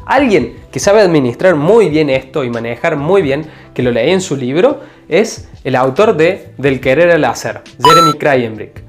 Alguien 0.05 0.55
que 0.71 0.79
sabe 0.79 1.01
administrar 1.01 1.55
muy 1.55 1.89
bien 1.89 2.09
esto 2.09 2.43
y 2.43 2.49
manejar 2.49 2.95
muy 2.95 3.21
bien, 3.21 3.45
que 3.73 3.83
lo 3.83 3.91
leí 3.91 4.11
en 4.11 4.21
su 4.21 4.35
libro, 4.35 4.81
es 5.09 5.49
el 5.63 5.75
autor 5.75 6.15
de 6.15 6.53
Del 6.57 6.79
querer 6.79 7.11
al 7.11 7.25
hacer, 7.25 7.61
Jeremy 7.83 8.13
Krayenbrick, 8.13 8.83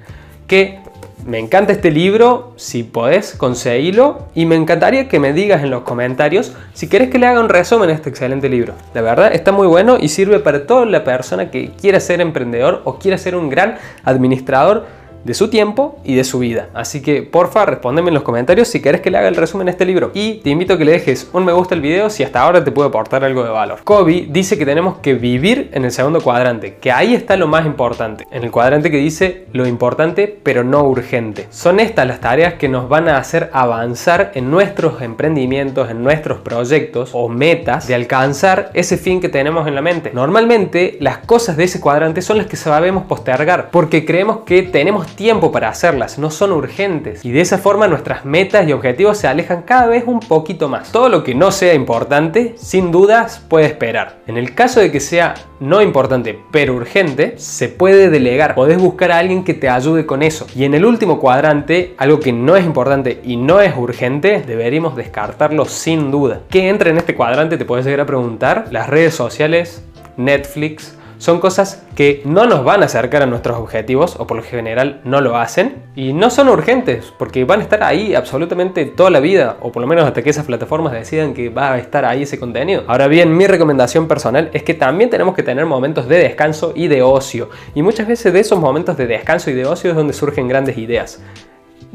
que 0.47 0.79
me 1.27 1.41
encanta 1.41 1.73
este 1.73 1.91
libro, 1.91 2.53
si 2.55 2.85
podés 2.85 3.35
conseguirlo 3.35 4.29
y 4.35 4.47
me 4.47 4.55
encantaría 4.55 5.09
que 5.09 5.19
me 5.19 5.33
digas 5.33 5.65
en 5.65 5.71
los 5.71 5.83
comentarios 5.83 6.53
si 6.73 6.89
querés 6.89 7.11
que 7.11 7.19
le 7.19 7.27
haga 7.27 7.41
un 7.41 7.49
resumen 7.49 7.91
a 7.91 7.95
este 7.95 8.11
excelente 8.11 8.49
libro. 8.49 8.75
La 8.95 9.01
verdad 9.01 9.35
está 9.35 9.51
muy 9.51 9.67
bueno 9.67 9.97
y 10.01 10.09
sirve 10.09 10.39
para 10.39 10.69
toda 10.69 10.87
la 10.87 11.03
persona 11.03 11.51
que 11.51 11.73
quiera 11.73 11.99
ser 11.99 12.21
emprendedor 12.21 12.83
o 12.85 13.01
quiera 13.01 13.19
ser 13.19 13.35
un 13.35 13.51
gran 13.51 13.77
administrador 14.05 14.87
de 15.25 15.35
su 15.35 15.49
tiempo 15.49 15.99
y 16.05 16.15
de 16.15 16.25
su 16.25 16.39
vida. 16.39 16.69
Así 16.75 17.03
que 17.03 17.23
porfa, 17.23 17.67
respóndeme 17.67 18.09
en 18.09 18.15
los 18.15 18.23
comentarios 18.23 18.69
si 18.69 18.81
querés 18.81 19.01
que 19.01 19.11
le 19.11 19.19
haga 19.19 19.29
el 19.29 19.37
resumen 19.37 19.67
de 19.67 19.73
este 19.73 19.85
libro. 19.85 20.11
Y 20.15 20.35
te 20.37 20.51
invito 20.51 20.75
a 20.75 20.79
que 20.79 20.85
le 20.85 20.93
dejes 20.93 21.29
un 21.33 21.45
me 21.45 21.53
gusta 21.53 21.75
al 21.75 21.81
video 21.81 22.11
si 22.11 22.23
hasta 22.23 22.43
ahora 22.43 22.65
te 22.65 22.73
puede 22.73 22.89
aportar 22.89 23.25
algo 23.25 23.45
de 23.45 23.51
valor. 23.51 23.81
Kobe 23.85 24.27
dice 24.29 24.59
que 24.59 24.67
tenemos 24.67 24.99
que 24.99 25.15
vivir 25.15 25.71
en 25.73 25.85
el 25.85 25.93
segundo 25.93 26.21
cuadrante, 26.21 26.77
que 26.81 26.93
ahí 26.93 27.15
está 27.15 27.37
lo 27.37 27.47
más 27.47 27.67
importante. 27.67 28.27
En 28.31 28.45
el 28.45 28.51
cuadrante 28.51 28.91
que 28.91 28.99
dice 28.99 29.47
lo 29.53 29.67
importante 29.67 30.37
pero 30.43 30.65
no 30.65 30.83
urgente. 30.85 31.47
Son 31.51 31.81
estas 31.81 32.07
las 32.07 32.21
tareas 32.21 32.55
que 32.55 32.69
nos 32.69 32.89
van 32.89 33.09
a 33.09 33.19
hacer 33.19 33.51
avanzar 33.53 34.33
en 34.35 34.51
nuestros 34.51 35.03
emprendimientos, 35.03 35.91
en 35.91 36.03
nuestros 36.03 36.41
proyectos 36.41 37.11
o 37.13 37.29
metas 37.29 37.87
de 37.87 37.95
alcanzar 37.95 38.71
ese 38.75 38.97
fin 38.97 39.21
que 39.21 39.29
tenemos 39.29 39.67
en 39.67 39.75
la 39.75 39.83
mente. 39.83 40.11
Normalmente 40.13 40.97
las 41.01 41.19
cosas 41.19 41.57
de 41.57 41.65
ese 41.65 41.81
cuadrante 41.81 42.23
son 42.23 42.39
las 42.39 42.47
que 42.47 42.57
sabemos 42.57 43.05
postergar 43.05 43.71
porque 43.71 44.05
creemos 44.05 44.39
que 44.47 44.63
tiempo 45.07 45.53
para 45.53 45.69
hacerlas, 45.69 46.19
no 46.19 46.31
son 46.31 46.53
urgentes. 46.53 47.25
Y 47.25 47.31
de 47.31 47.41
esa 47.41 47.59
forma 47.59 47.89
nuestras 47.89 48.25
metas 48.25 48.69
y 48.69 48.73
objetivos 48.73 49.19
se 49.19 49.29
alejan 49.29 49.63
cada 49.63 49.87
vez 49.87 50.05
un 50.07 50.21
poquito 50.21 50.69
más. 50.69 50.93
Todo 50.93 51.09
lo 51.09 51.25
que 51.25 51.35
no 51.35 51.51
sea 51.51 51.75
importante, 51.75 52.55
sin 52.57 52.91
dudas, 52.91 53.43
puede 53.49 53.67
esperar. 53.67 54.19
En 54.27 54.37
el 54.37 54.55
caso 54.55 54.81
de 54.81 54.91
que 54.91 55.01
sea 55.01 55.35
no 55.61 55.81
importante, 55.81 56.39
pero 56.51 56.75
urgente, 56.75 57.35
se 57.39 57.69
puede 57.69 58.11
delegar. 58.11 58.55
Podés 58.55 58.79
buscar 58.79 59.13
a 59.13 59.19
alguien 59.19 59.45
que 59.45 59.55
te 59.55 59.69
ayude 59.69 60.07
con 60.07 60.23
eso. 60.23 60.47
Y 60.55 60.65
en 60.65 60.75
el 60.75 60.85
último 60.85 61.19
cuadrante, 61.19 61.95
algo 61.99 62.21
que 62.21 62.33
no 62.33 62.57
es 62.57 62.65
importante 62.65 63.21
y 63.25 63.37
no 63.37 63.61
es 63.61 63.75
urgente, 63.77 64.43
deberíamos 64.47 64.97
descartarlo 64.97 65.65
sin 65.65 66.11
duda. 66.11 66.43
¿Qué 66.51 66.69
entra 66.69 66.91
en 66.91 66.99
este 66.99 67.15
cuadrante? 67.15 67.57
Te 67.57 67.65
puedes 67.65 67.85
llegar 67.85 68.01
a 68.01 68.07
preguntar. 68.07 68.67
Las 68.71 68.89
redes 68.89 69.15
sociales, 69.15 69.83
Netflix, 70.17 70.97
son 71.19 71.41
cosas 71.41 71.85
que 71.95 72.23
no 72.25 72.47
nos 72.47 72.65
van 72.65 72.83
a 72.83 72.87
acercar 72.87 73.23
a 73.23 73.27
nuestros 73.27 73.59
objetivos 73.59 74.17
o 74.19 74.27
por 74.27 74.37
lo 74.37 74.43
general 74.43 75.01
no 75.05 75.21
lo 75.21 75.37
hacen 75.37 75.83
y 75.95 76.13
no 76.13 76.31
son 76.31 76.49
urgentes 76.49 77.13
porque 77.19 77.45
van 77.45 77.61
a 77.61 77.63
estar 77.63 77.83
ahí 77.83 78.15
absolutamente 78.15 78.85
toda 78.85 79.11
la 79.11 79.21
vida 79.21 79.57
o 79.61 79.73
por 79.73 79.81
lo 79.81 79.87
menos 79.87 80.05
hasta 80.05 80.23
que 80.23 80.31
esas 80.31 80.47
plataformas 80.47 80.93
decidan 80.93 81.35
que 81.35 81.49
va 81.49 81.73
a 81.73 81.79
estar 81.79 82.05
ahí 82.05 82.23
ese 82.23 82.39
contenido. 82.39 82.85
Ahora 82.87 83.09
bien, 83.09 83.37
mi 83.37 83.47
recomendación 83.47 84.09
personal 84.09 84.51
es 84.53 84.63
que 84.63 84.75
también 84.75 85.11
tenemos 85.11 85.35
que 85.35 85.43
tener 85.43 85.67
momentos 85.67 86.09
de 86.09 86.19
descanso 86.19 86.73
y 86.75 86.89
de 86.89 87.03
ocio 87.03 87.51
y 87.75 87.83
muchas 87.83 88.07
veces 88.07 88.33
de 88.33 88.41
esos 88.41 88.59
momentos 88.59 88.97
de 88.97 89.07
descanso 89.07 89.51
y 89.51 89.55
de 89.55 89.67
ocio 89.67 89.91
es 89.91 89.97
donde 89.97 90.13
surgen 90.13 90.49
grandes 90.49 90.77
ideas. 90.79 91.21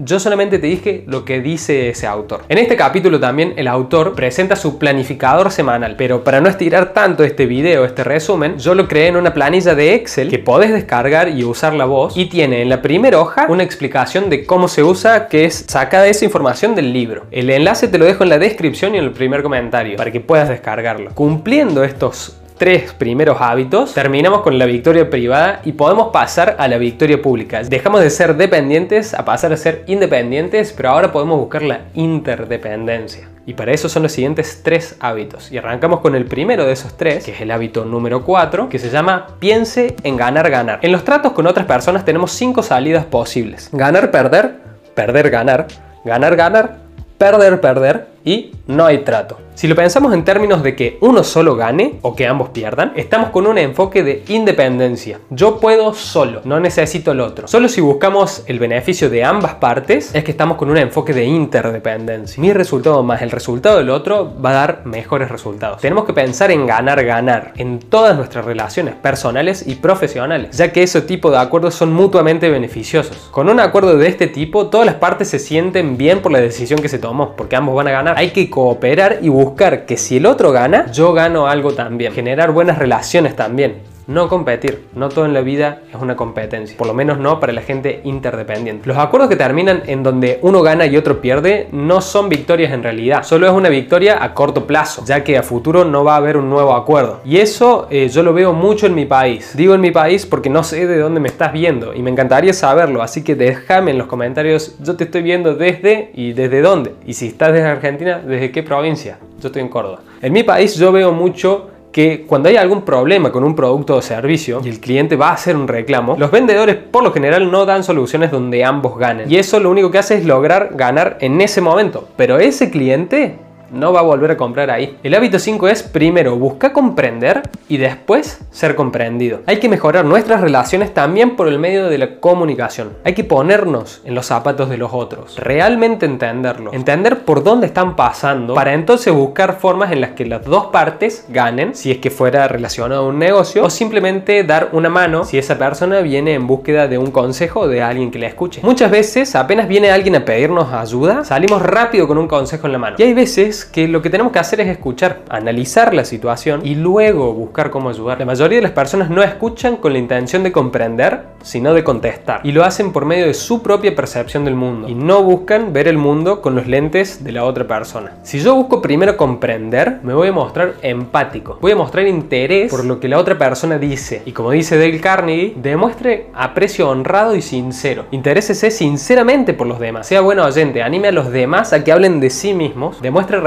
Yo 0.04 0.20
solamente 0.20 0.58
te 0.58 0.66
dije 0.66 1.04
lo 1.06 1.26
que 1.26 1.42
dice 1.42 1.90
ese 1.90 2.08
autor. 2.08 2.42
En 2.50 2.58
este 2.58 2.76
capítulo 2.76 3.20
también 3.20 3.54
el 3.58 3.68
autor 3.68 4.16
presenta 4.16 4.56
su 4.56 4.80
planificador 4.80 5.52
semanal, 5.52 5.96
pero 5.96 6.24
para 6.24 6.42
no 6.42 6.50
estirar 6.50 6.92
tanto 6.92 7.24
este 7.24 7.46
video, 7.46 7.86
este 7.86 8.04
resumen, 8.04 8.58
yo 8.58 8.74
lo 8.74 8.88
creé 8.88 9.10
en 9.10 9.16
una 9.16 9.32
planilla 9.32 9.76
de 9.76 9.94
Excel 9.94 10.32
que 10.32 10.40
podés 10.40 10.72
descargar 10.72 11.30
y 11.30 11.44
usar 11.44 11.76
la 11.76 11.86
voz 11.86 12.18
y 12.18 12.26
tiene 12.26 12.64
en 12.64 12.70
la 12.70 12.82
primera 12.82 13.20
hoja 13.20 13.46
una 13.48 13.62
explicación 13.62 14.32
de 14.32 14.44
cómo 14.44 14.68
se 14.68 14.82
usa, 14.82 15.28
que 15.28 15.46
es 15.46 15.66
sacada 15.68 16.08
esa 16.08 16.26
información 16.26 16.74
del 16.74 16.94
libro. 16.94 17.28
El 17.30 17.52
enlace 17.52 17.88
te 17.88 18.00
lo 18.00 18.06
dejo 18.06 18.24
en 18.24 18.30
la 18.30 18.40
descripción 18.40 18.96
y 18.96 18.98
en 18.98 19.04
el 19.04 19.12
primer 19.12 19.44
comentario 19.44 19.98
para 19.98 20.12
que 20.12 20.20
puedas 20.20 20.50
descargarlo. 20.50 21.12
Cumpliendo 21.14 21.84
estos 21.84 22.41
tres 22.62 22.94
primeros 22.94 23.42
hábitos, 23.42 23.96
terminamos 23.96 24.42
con 24.42 24.60
la 24.60 24.68
victoria 24.68 25.10
privada 25.10 25.62
y 25.66 25.72
podemos 25.72 26.10
pasar 26.10 26.58
a 26.60 26.68
la 26.68 26.78
victoria 26.78 27.20
pública. 27.20 27.64
Dejamos 27.64 28.02
de 28.02 28.12
ser 28.12 28.36
dependientes 28.36 29.16
a 29.16 29.26
pasar 29.26 29.52
a 29.52 29.58
ser 29.58 29.84
independientes, 29.88 30.72
pero 30.72 30.90
ahora 30.90 31.12
podemos 31.12 31.40
buscar 31.40 31.64
la 31.64 31.86
interdependencia. 31.96 33.28
Y 33.48 33.56
para 33.56 33.72
eso 33.72 33.90
son 33.90 34.04
los 34.04 34.12
siguientes 34.12 34.62
tres 34.64 34.96
hábitos. 35.00 35.52
Y 35.52 35.58
arrancamos 35.58 36.02
con 36.02 36.14
el 36.14 36.26
primero 36.26 36.64
de 36.68 36.74
esos 36.74 36.96
tres, 36.96 37.26
que 37.26 37.32
es 37.32 37.42
el 37.42 37.50
hábito 37.50 37.84
número 37.84 38.24
4, 38.24 38.70
que 38.70 38.78
se 38.78 38.92
llama 38.92 39.26
piense 39.40 39.96
en 40.04 40.16
ganar, 40.16 40.52
ganar. 40.52 40.78
En 40.84 40.92
los 40.92 41.04
tratos 41.04 41.32
con 41.32 41.48
otras 41.48 41.66
personas 41.66 42.06
tenemos 42.06 42.32
cinco 42.32 42.62
salidas 42.62 43.06
posibles. 43.06 43.70
Ganar, 43.72 44.12
perder, 44.12 44.58
perder, 44.94 45.32
ganar, 45.32 45.66
ganar, 46.06 46.36
ganar, 46.36 46.78
perder, 47.18 47.60
perder 47.60 48.08
y 48.24 48.52
no 48.68 48.86
hay 48.86 49.00
trato. 49.00 49.40
Si 49.62 49.68
lo 49.68 49.76
pensamos 49.76 50.12
en 50.16 50.24
términos 50.24 50.64
de 50.64 50.76
que 50.76 50.98
uno 51.02 51.24
solo 51.24 51.56
gane 51.56 52.00
o 52.02 52.16
que 52.16 52.26
ambos 52.26 52.50
pierdan, 52.50 52.94
estamos 52.96 53.30
con 53.30 53.46
un 53.46 53.60
enfoque 53.60 54.02
de 54.02 54.24
independencia. 54.30 55.20
Yo 55.30 55.60
puedo 55.60 55.94
solo, 55.94 56.42
no 56.46 56.60
necesito 56.60 57.12
el 57.12 57.20
otro. 57.20 57.48
Solo 57.48 57.70
si 57.70 57.80
buscamos 57.80 58.44
el 58.48 58.58
beneficio 58.58 59.08
de 59.12 59.24
ambas 59.24 59.54
partes 59.54 60.16
es 60.16 60.24
que 60.24 60.32
estamos 60.32 60.58
con 60.58 60.72
un 60.72 60.78
enfoque 60.78 61.14
de 61.14 61.26
interdependencia. 61.26 62.42
Mi 62.42 62.52
resultado 62.54 63.04
más 63.04 63.22
el 63.22 63.30
resultado 63.30 63.78
del 63.78 63.92
otro 63.92 64.34
va 64.44 64.50
a 64.50 64.54
dar 64.54 64.82
mejores 64.86 65.30
resultados. 65.30 65.80
Tenemos 65.80 66.06
que 66.06 66.14
pensar 66.14 66.50
en 66.50 66.66
ganar, 66.66 67.06
ganar 67.06 67.54
en 67.58 67.78
todas 67.78 68.18
nuestras 68.18 68.46
relaciones 68.46 68.96
personales 68.96 69.68
y 69.68 69.76
profesionales, 69.76 70.58
ya 70.58 70.74
que 70.74 70.82
ese 70.82 71.04
tipo 71.04 71.30
de 71.30 71.38
acuerdos 71.38 71.76
son 71.76 71.94
mutuamente 71.94 72.50
beneficiosos. 72.50 73.30
Con 73.30 73.48
un 73.48 73.60
acuerdo 73.60 73.96
de 73.96 74.08
este 74.08 74.26
tipo, 74.26 74.72
todas 74.72 74.88
las 74.88 74.96
partes 74.96 75.28
se 75.28 75.38
sienten 75.38 75.98
bien 75.98 76.24
por 76.24 76.32
la 76.32 76.42
decisión 76.42 76.82
que 76.82 76.90
se 76.90 76.98
tomó, 76.98 77.36
porque 77.36 77.56
ambos 77.56 77.76
van 77.76 77.90
a 77.90 77.92
ganar. 77.92 78.18
Hay 78.18 78.32
que 78.32 78.50
cooperar 78.50 79.20
y 79.22 79.30
buscar 79.30 79.51
buscar 79.52 79.86
que 79.86 79.98
si 79.98 80.16
el 80.16 80.26
otro 80.26 80.54
gana, 80.54 80.90
yo 80.94 81.12
gano 81.12 81.48
algo 81.48 81.74
también. 81.74 82.14
Generar 82.14 82.52
buenas 82.52 82.78
relaciones 82.78 83.36
también. 83.36 83.82
No 84.08 84.28
competir, 84.28 84.88
no 84.96 85.10
todo 85.10 85.26
en 85.26 85.34
la 85.34 85.42
vida 85.42 85.84
es 85.94 86.02
una 86.02 86.16
competencia, 86.16 86.76
por 86.76 86.88
lo 86.88 86.94
menos 86.94 87.20
no 87.20 87.40
para 87.40 87.54
la 87.54 87.62
gente 87.62 88.02
interdependiente. 88.04 88.88
Los 88.88 88.98
acuerdos 88.98 89.30
que 89.30 89.36
terminan 89.36 89.84
en 89.86 90.02
donde 90.02 90.40
uno 90.42 90.64
gana 90.64 90.88
y 90.88 90.98
otro 90.98 91.22
pierde 91.22 91.68
no 91.72 92.02
son 92.02 92.28
victorias 92.28 92.74
en 92.74 92.82
realidad, 92.82 93.24
solo 93.24 93.48
es 93.48 93.54
una 93.54 93.70
victoria 93.70 94.24
a 94.24 94.34
corto 94.34 94.66
plazo, 94.66 95.06
ya 95.06 95.24
que 95.24 95.38
a 95.38 95.44
futuro 95.44 95.86
no 95.86 96.04
va 96.04 96.16
a 96.16 96.18
haber 96.18 96.36
un 96.36 96.50
nuevo 96.50 96.74
acuerdo. 96.74 97.22
Y 97.24 97.38
eso 97.38 97.88
eh, 97.92 98.10
yo 98.10 98.24
lo 98.24 98.34
veo 98.34 98.54
mucho 98.54 98.88
en 98.88 98.96
mi 98.96 99.06
país. 99.06 99.56
Digo 99.56 99.76
en 99.76 99.82
mi 99.82 99.92
país 99.92 100.26
porque 100.26 100.50
no 100.50 100.64
sé 100.64 100.88
de 100.88 100.98
dónde 100.98 101.20
me 101.20 101.30
estás 101.30 101.54
viendo 101.54 101.94
y 101.94 102.02
me 102.02 102.10
encantaría 102.10 102.54
saberlo, 102.54 103.04
así 103.04 103.24
que 103.24 103.36
déjame 103.36 103.92
en 103.92 104.00
los 104.00 104.08
comentarios, 104.08 104.78
yo 104.82 104.98
te 104.98 105.04
estoy 105.04 105.22
viendo 105.22 105.54
desde 105.54 106.10
y 106.16 106.34
desde 106.34 106.62
dónde. 106.62 106.96
Y 107.06 107.14
si 107.14 107.28
estás 107.28 107.54
desde 107.54 107.68
Argentina, 107.68 108.20
¿desde 108.20 108.52
qué 108.52 108.64
provincia? 108.64 109.20
Yo 109.42 109.48
estoy 109.48 109.64
en 109.64 109.70
Córdoba. 109.70 110.00
En 110.22 110.34
mi 110.34 110.44
país 110.44 110.76
yo 110.76 110.92
veo 110.92 111.12
mucho 111.12 111.68
que 111.92 112.26
cuando 112.26 112.48
hay 112.48 112.56
algún 112.56 112.84
problema 112.84 113.32
con 113.32 113.44
un 113.44 113.56
producto 113.56 113.96
o 113.96 114.02
servicio 114.02 114.62
y 114.64 114.70
el 114.70 114.80
cliente 114.80 115.16
va 115.16 115.30
a 115.30 115.34
hacer 115.34 115.56
un 115.56 115.68
reclamo, 115.68 116.16
los 116.18 116.32
vendedores 116.32 116.76
por 116.76 117.04
lo 117.04 117.12
general 117.12 117.52
no 117.52 117.66
dan 117.66 117.84
soluciones 117.84 118.32
donde 118.32 118.64
ambos 118.64 118.98
ganen. 118.98 119.30
Y 119.30 119.38
eso 119.38 119.60
lo 119.60 119.70
único 119.70 119.92
que 119.92 119.98
hace 119.98 120.16
es 120.16 120.26
lograr 120.26 120.70
ganar 120.76 121.18
en 121.22 121.42
ese 121.42 121.60
momento. 121.60 122.08
Pero 122.16 122.38
ese 122.38 122.70
cliente 122.70 123.36
no 123.72 123.94
va 123.94 124.02
a 124.02 124.04
volver 124.04 124.32
a 124.32 124.38
comprar 124.38 124.70
ahí. 124.70 124.98
El 125.04 125.16
hábito 125.16 125.40
5 125.40 125.68
es 125.68 125.84
primero 125.84 126.36
busca 126.36 126.74
comprender 126.74 127.44
y 127.68 127.78
después 127.78 128.40
ser 128.52 128.76
comprendido. 128.76 129.42
Hay 129.46 129.60
que 129.60 129.70
mejorar 129.70 130.06
nuestras 130.06 130.42
relaciones 130.42 130.94
también 130.94 131.36
por 131.36 131.48
el 131.48 131.60
medio 131.60 131.88
de 131.88 131.98
la 131.98 132.20
comunicación. 132.20 132.94
Hay 133.04 133.14
que 133.14 133.24
ponernos 133.24 134.02
en 134.06 134.16
los 134.16 134.26
zapatos 134.26 134.70
de 134.70 134.78
los 134.78 134.94
otros, 134.94 135.38
realmente 135.38 136.06
entenderlo, 136.06 136.74
entender 136.74 137.20
por 137.20 137.44
dónde 137.44 137.68
están 137.68 137.96
pasando 137.96 138.54
para 138.54 138.74
entonces 138.74 139.14
buscar 139.14 139.60
formas 139.60 139.92
en 139.92 140.02
las 140.02 140.12
que 140.12 140.26
las 140.26 140.44
dos 140.44 140.68
partes 140.68 141.26
ganen, 141.30 141.76
si 141.76 141.92
es 141.92 141.98
que 142.00 142.10
fuera 142.10 142.48
relacionado 142.48 143.06
a 143.06 143.08
un 143.08 143.20
negocio, 143.20 143.64
o 143.64 143.70
simplemente 143.70 144.44
dar 144.44 144.70
una 144.74 144.90
mano 144.90 145.24
si 145.24 145.38
esa 145.38 145.58
persona 145.58 146.02
viene 146.02 146.34
en 146.34 146.48
búsqueda 146.48 146.88
de 146.88 146.98
un 146.98 147.12
consejo 147.12 147.68
de 147.68 147.82
alguien 147.82 148.12
que 148.12 148.20
la 148.20 148.28
escuche. 148.28 148.62
Muchas 148.64 148.92
veces 148.92 149.36
apenas 149.36 149.68
viene 149.68 149.92
alguien 149.92 150.16
a 150.16 150.26
pedirnos 150.26 150.74
ayuda, 150.74 151.24
salimos 151.24 151.62
rápido 151.62 152.08
con 152.08 152.18
un 152.18 152.28
consejo 152.28 152.68
en 152.68 152.74
la 152.74 152.80
mano. 152.80 152.96
Y 153.00 153.04
hay 153.04 153.14
veces 153.14 153.61
que 153.66 153.88
lo 153.88 154.02
que 154.02 154.10
tenemos 154.10 154.32
que 154.32 154.40
hacer 154.40 154.62
es 154.62 154.68
escuchar, 154.68 155.22
analizar 155.30 155.94
la 155.94 156.06
situación 156.06 156.62
y 156.66 156.76
luego 156.76 157.34
buscar 157.34 157.70
cómo 157.70 157.90
ayudar. 157.90 158.20
La 158.20 158.26
mayoría 158.26 158.58
de 158.58 158.64
las 158.64 158.72
personas 158.72 159.10
no 159.10 159.24
escuchan 159.24 159.78
con 159.78 159.94
la 159.94 160.00
intención 160.00 160.44
de 160.44 160.52
comprender, 160.52 161.22
sino 161.44 161.74
de 161.74 161.84
contestar. 161.84 162.42
Y 162.44 162.52
lo 162.52 162.64
hacen 162.64 162.92
por 162.92 163.06
medio 163.06 163.28
de 163.28 163.34
su 163.34 163.62
propia 163.62 163.96
percepción 163.96 164.46
del 164.46 164.56
mundo. 164.56 164.88
Y 164.88 164.96
no 164.96 165.24
buscan 165.24 165.74
ver 165.74 165.88
el 165.88 165.98
mundo 165.98 166.42
con 166.42 166.56
los 166.56 166.68
lentes 166.68 167.24
de 167.24 167.32
la 167.32 167.46
otra 167.46 167.68
persona. 167.68 168.14
Si 168.24 168.40
yo 168.40 168.56
busco 168.56 168.82
primero 168.82 169.18
comprender, 169.18 170.00
me 170.04 170.14
voy 170.14 170.30
a 170.30 170.34
mostrar 170.34 170.76
empático. 170.82 171.58
Voy 171.62 171.72
a 171.72 171.76
mostrar 171.76 172.08
interés 172.08 172.72
por 172.72 172.86
lo 172.86 173.00
que 173.00 173.08
la 173.08 173.20
otra 173.20 173.38
persona 173.38 173.78
dice. 173.78 174.22
Y 174.26 174.32
como 174.32 174.52
dice 174.52 174.78
Dale 174.78 175.00
Carnegie, 175.00 175.56
demuestre 175.58 176.28
aprecio 176.34 176.90
honrado 176.90 177.36
y 177.36 177.42
sincero. 177.42 178.06
Interésese 178.12 178.72
sinceramente 178.72 179.54
por 179.54 179.68
los 179.68 179.80
demás. 179.80 180.08
Sea 180.08 180.22
bueno 180.22 180.46
oyente, 180.46 180.84
anime 180.84 181.10
a 181.10 181.12
los 181.12 181.32
demás 181.32 181.74
a 181.74 181.84
que 181.84 181.92
hablen 181.92 182.20
de 182.20 182.30
sí 182.30 182.54
mismos. 182.54 183.02
Demuestre 183.02 183.40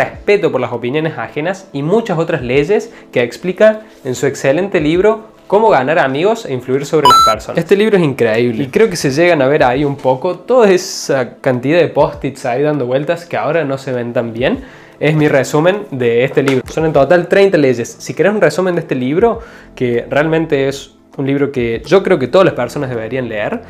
por 0.50 0.61
las 0.61 0.73
opiniones 0.73 1.16
ajenas 1.18 1.68
y 1.73 1.82
muchas 1.82 2.18
otras 2.18 2.42
leyes 2.42 2.92
que 3.12 3.23
explica 3.23 3.82
en 4.04 4.14
su 4.14 4.26
excelente 4.26 4.80
libro 4.80 5.34
Cómo 5.46 5.68
ganar 5.68 5.99
amigos 5.99 6.46
e 6.46 6.54
influir 6.54 6.87
sobre 6.87 7.06
las 7.06 7.18
personas. 7.30 7.58
Este 7.58 7.76
libro 7.76 7.99
es 7.99 8.02
increíble 8.02 8.64
y 8.64 8.66
creo 8.68 8.88
que 8.88 8.96
se 8.96 9.11
llegan 9.11 9.42
a 9.42 9.46
ver 9.46 9.62
ahí 9.62 9.84
un 9.84 9.96
poco 9.96 10.38
toda 10.38 10.70
esa 10.70 11.34
cantidad 11.34 11.78
de 11.78 11.88
post-its 11.88 12.46
ahí 12.46 12.62
dando 12.62 12.87
vueltas 12.87 13.26
que 13.26 13.37
ahora 13.37 13.62
no 13.62 13.76
se 13.76 13.92
ven 13.92 14.14
tan 14.14 14.32
bien. 14.32 14.64
Es 14.99 15.14
mi 15.14 15.28
resumen 15.28 15.82
de 15.90 16.25
este 16.25 16.42
libro. 16.42 16.62
Son 16.66 16.87
en 16.87 16.94
total 16.94 17.28
30 17.28 17.58
leyes. 17.58 17.94
Si 17.99 18.14
querés 18.14 18.32
un 18.32 18.40
resumen 18.40 18.75
de 18.75 18.80
este 18.80 18.94
libro, 18.94 19.40
que 19.75 20.06
realmente 20.08 20.66
es 20.66 20.94
un 21.18 21.26
libro 21.26 21.52
que 21.52 21.82
yo 21.84 22.02
creo 22.02 22.18
que 22.18 22.28
todas 22.28 22.46
las 22.46 22.54
personas 22.54 22.88
deberían 22.88 23.28
leer, 23.28 23.61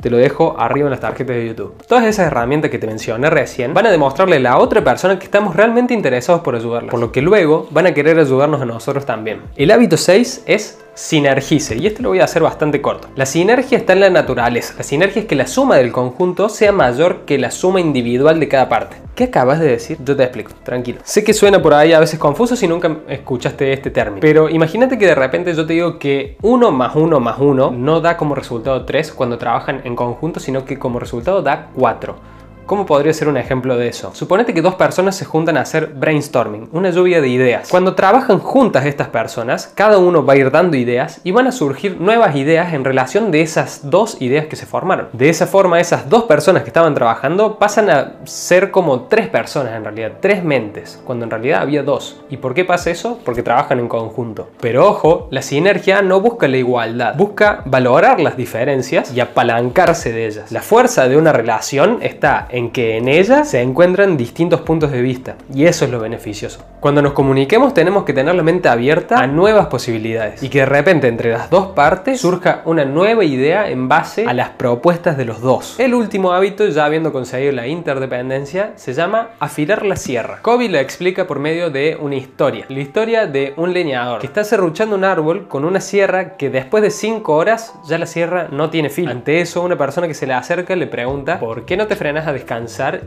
te 0.00 0.10
lo 0.10 0.16
dejo 0.16 0.56
arriba 0.58 0.86
en 0.86 0.90
las 0.90 1.00
tarjetas 1.00 1.36
de 1.36 1.46
YouTube. 1.48 1.74
Todas 1.86 2.04
esas 2.04 2.26
herramientas 2.26 2.70
que 2.70 2.78
te 2.78 2.86
mencioné 2.86 3.30
recién 3.30 3.74
van 3.74 3.86
a 3.86 3.90
demostrarle 3.90 4.36
a 4.36 4.40
la 4.40 4.58
otra 4.58 4.82
persona 4.82 5.18
que 5.18 5.24
estamos 5.24 5.54
realmente 5.54 5.94
interesados 5.94 6.42
por 6.42 6.54
ayudarla, 6.54 6.90
por 6.90 7.00
lo 7.00 7.12
que 7.12 7.22
luego 7.22 7.68
van 7.70 7.86
a 7.86 7.94
querer 7.94 8.18
ayudarnos 8.18 8.60
a 8.60 8.64
nosotros 8.64 9.04
también. 9.04 9.42
El 9.56 9.70
hábito 9.70 9.96
6 9.96 10.44
es 10.46 10.78
sinergice, 10.94 11.76
y 11.76 11.86
esto 11.86 12.02
lo 12.02 12.10
voy 12.10 12.20
a 12.20 12.24
hacer 12.24 12.42
bastante 12.42 12.80
corto. 12.80 13.08
La 13.16 13.26
sinergia 13.26 13.78
está 13.78 13.92
en 13.92 14.00
la 14.00 14.10
naturaleza. 14.10 14.74
La 14.76 14.82
sinergia 14.82 15.22
es 15.22 15.26
que 15.26 15.34
la 15.34 15.46
suma 15.46 15.76
del 15.76 15.92
conjunto 15.92 16.48
sea 16.48 16.72
mayor 16.72 17.24
que 17.26 17.38
la 17.38 17.50
suma 17.50 17.80
individual 17.80 18.40
de 18.40 18.48
cada 18.48 18.68
parte. 18.68 18.96
¿Qué 19.14 19.24
acabas 19.24 19.60
de 19.60 19.68
decir? 19.68 19.98
Yo 20.04 20.16
te 20.16 20.22
explico, 20.22 20.52
tranquilo. 20.62 21.00
Sé 21.04 21.22
que 21.22 21.34
suena 21.34 21.60
por 21.60 21.74
ahí 21.74 21.92
a 21.92 22.00
veces 22.00 22.18
confuso 22.18 22.56
si 22.56 22.66
nunca 22.66 22.98
escuchaste 23.08 23.72
este 23.72 23.90
término, 23.90 24.20
pero 24.20 24.48
imagínate 24.48 24.98
que 24.98 25.06
de 25.06 25.14
repente 25.14 25.54
yo 25.54 25.66
te 25.66 25.74
digo 25.74 25.98
que 25.98 26.36
1 26.42 26.70
más 26.70 26.96
1 26.96 27.20
más 27.20 27.38
1 27.38 27.70
no 27.72 28.00
da 28.00 28.16
como 28.16 28.34
resultado 28.34 28.84
3 28.84 29.12
cuando 29.12 29.36
trabajan 29.36 29.82
en 29.84 29.94
conjunto, 29.94 30.40
sino 30.40 30.64
que 30.64 30.78
como 30.78 30.98
resultado 30.98 31.42
da 31.42 31.68
4. 31.74 32.39
¿Cómo 32.70 32.86
podría 32.86 33.12
ser 33.12 33.26
un 33.26 33.36
ejemplo 33.36 33.76
de 33.76 33.88
eso? 33.88 34.14
Suponete 34.14 34.54
que 34.54 34.62
dos 34.62 34.76
personas 34.76 35.16
se 35.16 35.24
juntan 35.24 35.56
a 35.56 35.62
hacer 35.62 35.88
brainstorming, 35.88 36.68
una 36.70 36.90
lluvia 36.90 37.20
de 37.20 37.26
ideas. 37.26 37.68
Cuando 37.68 37.96
trabajan 37.96 38.38
juntas 38.38 38.86
estas 38.86 39.08
personas, 39.08 39.72
cada 39.74 39.98
uno 39.98 40.24
va 40.24 40.34
a 40.34 40.36
ir 40.36 40.52
dando 40.52 40.76
ideas 40.76 41.20
y 41.24 41.32
van 41.32 41.48
a 41.48 41.50
surgir 41.50 42.00
nuevas 42.00 42.36
ideas 42.36 42.72
en 42.72 42.84
relación 42.84 43.32
de 43.32 43.40
esas 43.40 43.90
dos 43.90 44.22
ideas 44.22 44.46
que 44.46 44.54
se 44.54 44.66
formaron. 44.66 45.08
De 45.12 45.28
esa 45.28 45.48
forma, 45.48 45.80
esas 45.80 46.08
dos 46.08 46.26
personas 46.26 46.62
que 46.62 46.68
estaban 46.68 46.94
trabajando 46.94 47.58
pasan 47.58 47.90
a 47.90 48.12
ser 48.22 48.70
como 48.70 49.08
tres 49.08 49.26
personas 49.26 49.74
en 49.74 49.82
realidad, 49.82 50.12
tres 50.20 50.44
mentes, 50.44 51.02
cuando 51.04 51.24
en 51.24 51.32
realidad 51.32 51.62
había 51.62 51.82
dos. 51.82 52.22
¿Y 52.30 52.36
por 52.36 52.54
qué 52.54 52.64
pasa 52.64 52.92
eso? 52.92 53.18
Porque 53.24 53.42
trabajan 53.42 53.80
en 53.80 53.88
conjunto. 53.88 54.48
Pero 54.60 54.86
ojo, 54.86 55.26
la 55.32 55.42
sinergia 55.42 56.02
no 56.02 56.20
busca 56.20 56.46
la 56.46 56.58
igualdad, 56.58 57.16
busca 57.16 57.62
valorar 57.64 58.20
las 58.20 58.36
diferencias 58.36 59.12
y 59.12 59.18
apalancarse 59.18 60.12
de 60.12 60.26
ellas. 60.26 60.52
La 60.52 60.62
fuerza 60.62 61.08
de 61.08 61.16
una 61.16 61.32
relación 61.32 61.98
está 62.02 62.46
en 62.59 62.59
en 62.60 62.70
que 62.70 62.98
en 62.98 63.08
ella 63.08 63.44
se 63.44 63.60
encuentran 63.60 64.16
distintos 64.16 64.60
puntos 64.60 64.92
de 64.92 65.00
vista 65.02 65.36
y 65.52 65.64
eso 65.64 65.84
es 65.84 65.90
lo 65.90 65.98
beneficioso. 65.98 66.64
Cuando 66.78 67.02
nos 67.02 67.12
comuniquemos 67.12 67.74
tenemos 67.74 68.04
que 68.04 68.12
tener 68.12 68.34
la 68.34 68.42
mente 68.42 68.68
abierta 68.68 69.18
a 69.18 69.26
nuevas 69.26 69.66
posibilidades 69.66 70.42
y 70.42 70.48
que 70.50 70.60
de 70.60 70.66
repente 70.66 71.08
entre 71.08 71.32
las 71.32 71.50
dos 71.50 71.68
partes 71.68 72.20
surja 72.20 72.62
una 72.66 72.84
nueva 72.84 73.24
idea 73.24 73.68
en 73.68 73.88
base 73.88 74.26
a 74.26 74.34
las 74.34 74.50
propuestas 74.50 75.16
de 75.16 75.24
los 75.24 75.40
dos. 75.40 75.80
El 75.80 75.94
último 75.94 76.32
hábito, 76.32 76.66
ya 76.68 76.84
habiendo 76.84 77.12
conseguido 77.12 77.52
la 77.52 77.66
interdependencia, 77.66 78.72
se 78.76 78.92
llama 78.92 79.30
afilar 79.40 79.84
la 79.84 79.96
sierra. 79.96 80.40
Kobe 80.42 80.68
la 80.68 80.80
explica 80.80 81.26
por 81.26 81.38
medio 81.38 81.70
de 81.70 81.96
una 81.98 82.16
historia. 82.16 82.66
La 82.68 82.80
historia 82.80 83.26
de 83.26 83.54
un 83.56 83.72
leñador 83.72 84.20
que 84.20 84.26
está 84.26 84.44
serruchando 84.44 84.96
un 84.96 85.04
árbol 85.04 85.48
con 85.48 85.64
una 85.64 85.80
sierra 85.80 86.36
que 86.36 86.50
después 86.50 86.82
de 86.82 86.90
5 86.90 87.34
horas 87.34 87.74
ya 87.88 87.96
la 87.96 88.06
sierra 88.06 88.48
no 88.50 88.68
tiene 88.68 88.90
filo. 88.90 89.10
Ante 89.10 89.40
eso, 89.40 89.62
una 89.62 89.78
persona 89.78 90.06
que 90.06 90.14
se 90.14 90.26
le 90.26 90.34
acerca 90.34 90.76
le 90.76 90.86
pregunta 90.86 91.40
¿por 91.40 91.64
qué 91.64 91.76
no 91.76 91.86
te 91.86 91.96
frenas 91.96 92.26
a 92.26 92.32
descansar 92.32 92.49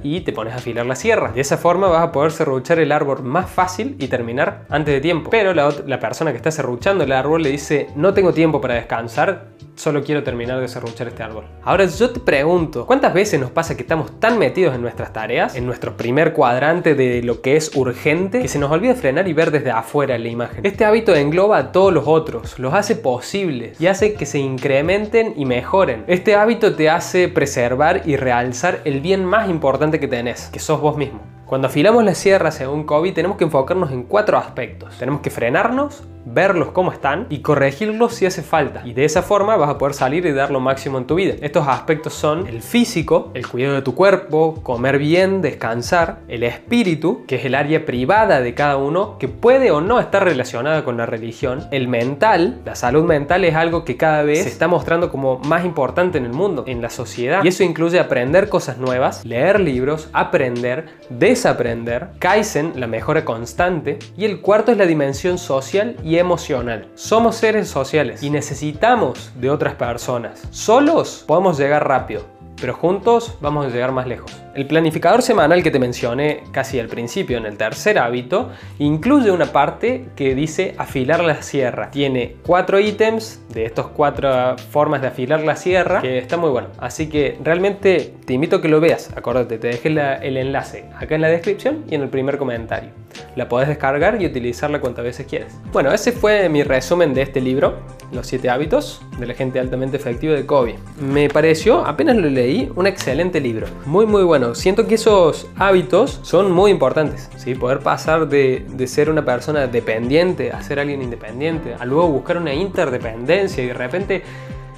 y 0.03 0.21
te 0.21 0.31
pones 0.31 0.53
a 0.53 0.57
afilar 0.57 0.85
la 0.85 0.95
sierra? 0.95 1.31
De 1.33 1.41
esa 1.41 1.57
forma 1.57 1.88
vas 1.88 2.01
a 2.01 2.12
poder 2.13 2.31
serruchar 2.31 2.79
el 2.79 2.93
árbol 2.93 3.23
más 3.23 3.50
fácil 3.50 3.97
y 4.00 4.07
terminar 4.07 4.65
antes 4.69 4.93
de 4.93 5.01
tiempo. 5.01 5.29
Pero 5.29 5.53
la, 5.53 5.73
la 5.85 6.00
persona 6.00 6.31
que 6.31 6.38
está 6.38 6.50
serruchando 6.50 7.03
el 7.03 7.12
árbol 7.12 7.43
le 7.43 7.50
dice 7.50 7.88
no 7.95 8.13
tengo 8.13 8.33
tiempo 8.33 8.62
para 8.62 8.75
descansar, 8.75 9.47
solo 9.75 10.03
quiero 10.03 10.23
terminar 10.23 10.59
de 10.59 10.67
serruchar 10.67 11.07
este 11.07 11.23
árbol. 11.23 11.45
Ahora 11.63 11.85
yo 11.85 12.09
te 12.09 12.19
pregunto, 12.19 12.85
¿cuántas 12.85 13.13
veces 13.13 13.39
nos 13.39 13.51
pasa 13.51 13.75
que 13.75 13.83
estamos 13.83 14.19
tan 14.19 14.37
metidos 14.37 14.75
en 14.75 14.81
nuestras 14.81 15.13
tareas, 15.13 15.55
en 15.55 15.65
nuestro 15.65 15.97
primer 15.97 16.33
cuadrante 16.33 16.95
de 16.95 17.23
lo 17.23 17.41
que 17.41 17.55
es 17.55 17.75
urgente, 17.75 18.41
que 18.41 18.47
se 18.47 18.59
nos 18.59 18.71
olvida 18.71 18.95
frenar 18.95 19.27
y 19.27 19.33
ver 19.33 19.51
desde 19.51 19.71
afuera 19.71 20.17
la 20.17 20.27
imagen? 20.27 20.65
Este 20.65 20.85
hábito 20.85 21.15
engloba 21.15 21.57
a 21.57 21.71
todos 21.71 21.93
los 21.93 22.07
otros, 22.07 22.59
los 22.59 22.73
hace 22.73 22.95
posibles 22.95 23.79
y 23.79 23.87
hace 23.87 24.13
que 24.13 24.25
se 24.25 24.39
incrementen 24.39 25.33
y 25.35 25.45
mejoren. 25.45 26.03
Este 26.07 26.35
hábito 26.35 26.75
te 26.75 26.89
hace 26.89 27.27
preservar 27.27 28.03
y 28.05 28.15
realzar 28.15 28.81
el 28.85 29.01
bien 29.01 29.25
más 29.25 29.49
importante 29.49 29.99
que 29.99 30.07
tenés, 30.07 30.47
que 30.47 30.59
sos 30.59 30.79
vos 30.79 30.97
mismo. 30.97 31.21
Cuando 31.45 31.67
afilamos 31.67 32.03
la 32.03 32.15
sierra 32.15 32.51
según 32.51 32.83
COVID 32.83 33.13
tenemos 33.13 33.37
que 33.37 33.43
enfocarnos 33.43 33.91
en 33.91 34.03
cuatro 34.03 34.37
aspectos. 34.37 34.97
Tenemos 34.97 35.21
que 35.21 35.29
frenarnos, 35.29 36.03
verlos 36.25 36.69
cómo 36.69 36.91
están 36.91 37.27
y 37.29 37.39
corregirlos 37.39 38.13
si 38.15 38.25
hace 38.25 38.41
falta. 38.41 38.81
Y 38.85 38.93
de 38.93 39.05
esa 39.05 39.21
forma 39.21 39.55
vas 39.57 39.69
a 39.69 39.77
poder 39.77 39.93
salir 39.93 40.25
y 40.25 40.31
dar 40.31 40.51
lo 40.51 40.59
máximo 40.59 40.97
en 40.97 41.05
tu 41.05 41.15
vida. 41.15 41.35
Estos 41.41 41.67
aspectos 41.67 42.13
son 42.13 42.47
el 42.47 42.61
físico, 42.61 43.31
el 43.33 43.47
cuidado 43.47 43.75
de 43.75 43.81
tu 43.81 43.95
cuerpo, 43.95 44.59
comer 44.63 44.97
bien, 44.97 45.41
descansar, 45.41 46.19
el 46.27 46.43
espíritu, 46.43 47.25
que 47.27 47.35
es 47.35 47.45
el 47.45 47.55
área 47.55 47.85
privada 47.85 48.41
de 48.41 48.53
cada 48.53 48.77
uno, 48.77 49.17
que 49.17 49.27
puede 49.27 49.71
o 49.71 49.81
no 49.81 49.99
estar 49.99 50.23
relacionada 50.23 50.83
con 50.83 50.97
la 50.97 51.05
religión, 51.05 51.67
el 51.71 51.87
mental, 51.87 52.61
la 52.65 52.75
salud 52.75 53.03
mental 53.03 53.45
es 53.45 53.55
algo 53.55 53.83
que 53.83 53.97
cada 53.97 54.23
vez 54.23 54.43
se 54.43 54.49
está 54.49 54.67
mostrando 54.67 55.09
como 55.09 55.39
más 55.39 55.65
importante 55.65 56.17
en 56.17 56.25
el 56.25 56.33
mundo, 56.33 56.63
en 56.67 56.81
la 56.81 56.89
sociedad. 56.89 57.43
Y 57.43 57.47
eso 57.47 57.63
incluye 57.63 57.99
aprender 57.99 58.49
cosas 58.49 58.77
nuevas, 58.77 59.25
leer 59.25 59.59
libros, 59.59 60.09
aprender, 60.13 60.85
desaprender, 61.09 62.09
Kaizen, 62.19 62.73
la 62.75 62.87
mejora 62.87 63.25
constante, 63.25 63.99
y 64.17 64.25
el 64.25 64.41
cuarto 64.41 64.71
es 64.71 64.77
la 64.77 64.85
dimensión 64.85 65.37
social 65.37 65.95
emocional. 66.17 66.88
Somos 66.96 67.36
seres 67.36 67.67
sociales 67.67 68.24
y 68.24 68.29
necesitamos 68.29 69.32
de 69.36 69.50
otras 69.50 69.75
personas. 69.75 70.48
Solos 70.51 71.24
podemos 71.25 71.58
llegar 71.58 71.88
rápido, 71.88 72.24
pero 72.60 72.74
juntos 72.74 73.36
vamos 73.41 73.65
a 73.65 73.70
llegar 73.70 73.91
más 73.91 74.08
lejos. 74.08 74.42
El 74.53 74.67
planificador 74.67 75.24
semanal 75.24 75.63
que 75.63 75.72
te 75.72 75.79
mencioné 75.79 76.43
casi 76.51 76.79
al 76.79 76.88
principio 76.88 77.39
en 77.39 77.48
el 77.48 77.57
tercer 77.57 77.98
hábito 77.98 78.51
incluye 78.77 79.31
una 79.31 79.48
parte 79.48 80.05
que 80.15 80.36
dice 80.36 80.75
afilar 80.77 81.24
la 81.24 81.41
sierra. 81.41 81.89
Tiene 81.89 82.36
cuatro 82.45 82.79
ítems 82.79 83.41
de 83.51 83.65
estas 83.65 83.88
cuatro 83.88 84.55
formas 84.69 85.01
de 85.01 85.07
afilar 85.07 85.41
la 85.41 85.55
sierra 85.55 86.03
que 86.03 86.19
está 86.19 86.38
muy 86.38 86.51
bueno. 86.51 86.67
Así 86.77 87.10
que 87.10 87.39
realmente 87.43 88.13
te 88.25 88.33
invito 88.33 88.57
a 88.57 88.62
que 88.62 88.67
lo 88.67 88.79
veas. 88.79 89.10
Acuérdate, 89.15 89.57
te 89.57 89.69
dejé 89.69 89.88
el 89.88 90.38
enlace 90.38 90.86
acá 91.00 91.15
en 91.15 91.22
la 91.22 91.29
descripción 91.29 91.86
y 91.89 91.95
en 91.95 92.03
el 92.03 92.10
primer 92.10 92.38
comentario. 92.38 92.91
La 93.36 93.50
podés 93.50 93.67
descargar 93.67 94.22
y 94.22 94.27
utilizarla 94.27 94.79
cuantas 94.79 95.03
veces 95.03 95.25
quieras. 95.25 95.60
Bueno, 95.72 95.91
ese 95.91 96.12
fue 96.12 96.48
mi 96.50 96.62
resumen 96.62 97.15
de 97.15 97.24
este 97.24 97.41
libro, 97.41 97.79
Los 98.12 98.27
7 98.27 98.50
hábitos 98.51 99.01
de 99.17 99.25
la 99.25 99.33
gente 99.33 99.60
altamente 99.60 99.98
efectiva 99.98 100.36
de 100.36 100.45
Kobe. 100.45 100.75
Me 101.00 101.29
pareció, 101.29 101.86
apenas 101.86 102.17
lo 102.17 102.29
leí, 102.29 102.72
un 102.75 102.86
excelente 102.86 103.39
libro. 103.39 103.65
Muy 103.86 104.05
muy 104.05 104.24
bueno. 104.24 104.42
Siento 104.53 104.85
que 104.85 104.95
esos 104.95 105.47
hábitos 105.57 106.19
son 106.23 106.51
muy 106.51 106.71
importantes. 106.71 107.29
¿sí? 107.38 107.55
Poder 107.55 107.79
pasar 107.79 108.27
de, 108.27 108.65
de 108.69 108.88
ser 108.88 109.09
una 109.09 109.23
persona 109.23 109.67
dependiente 109.67 110.51
a 110.51 110.62
ser 110.62 110.79
alguien 110.79 111.01
independiente, 111.01 111.75
a 111.79 111.85
luego 111.85 112.07
buscar 112.09 112.38
una 112.38 112.53
interdependencia 112.53 113.63
y 113.63 113.67
de 113.67 113.73
repente 113.73 114.23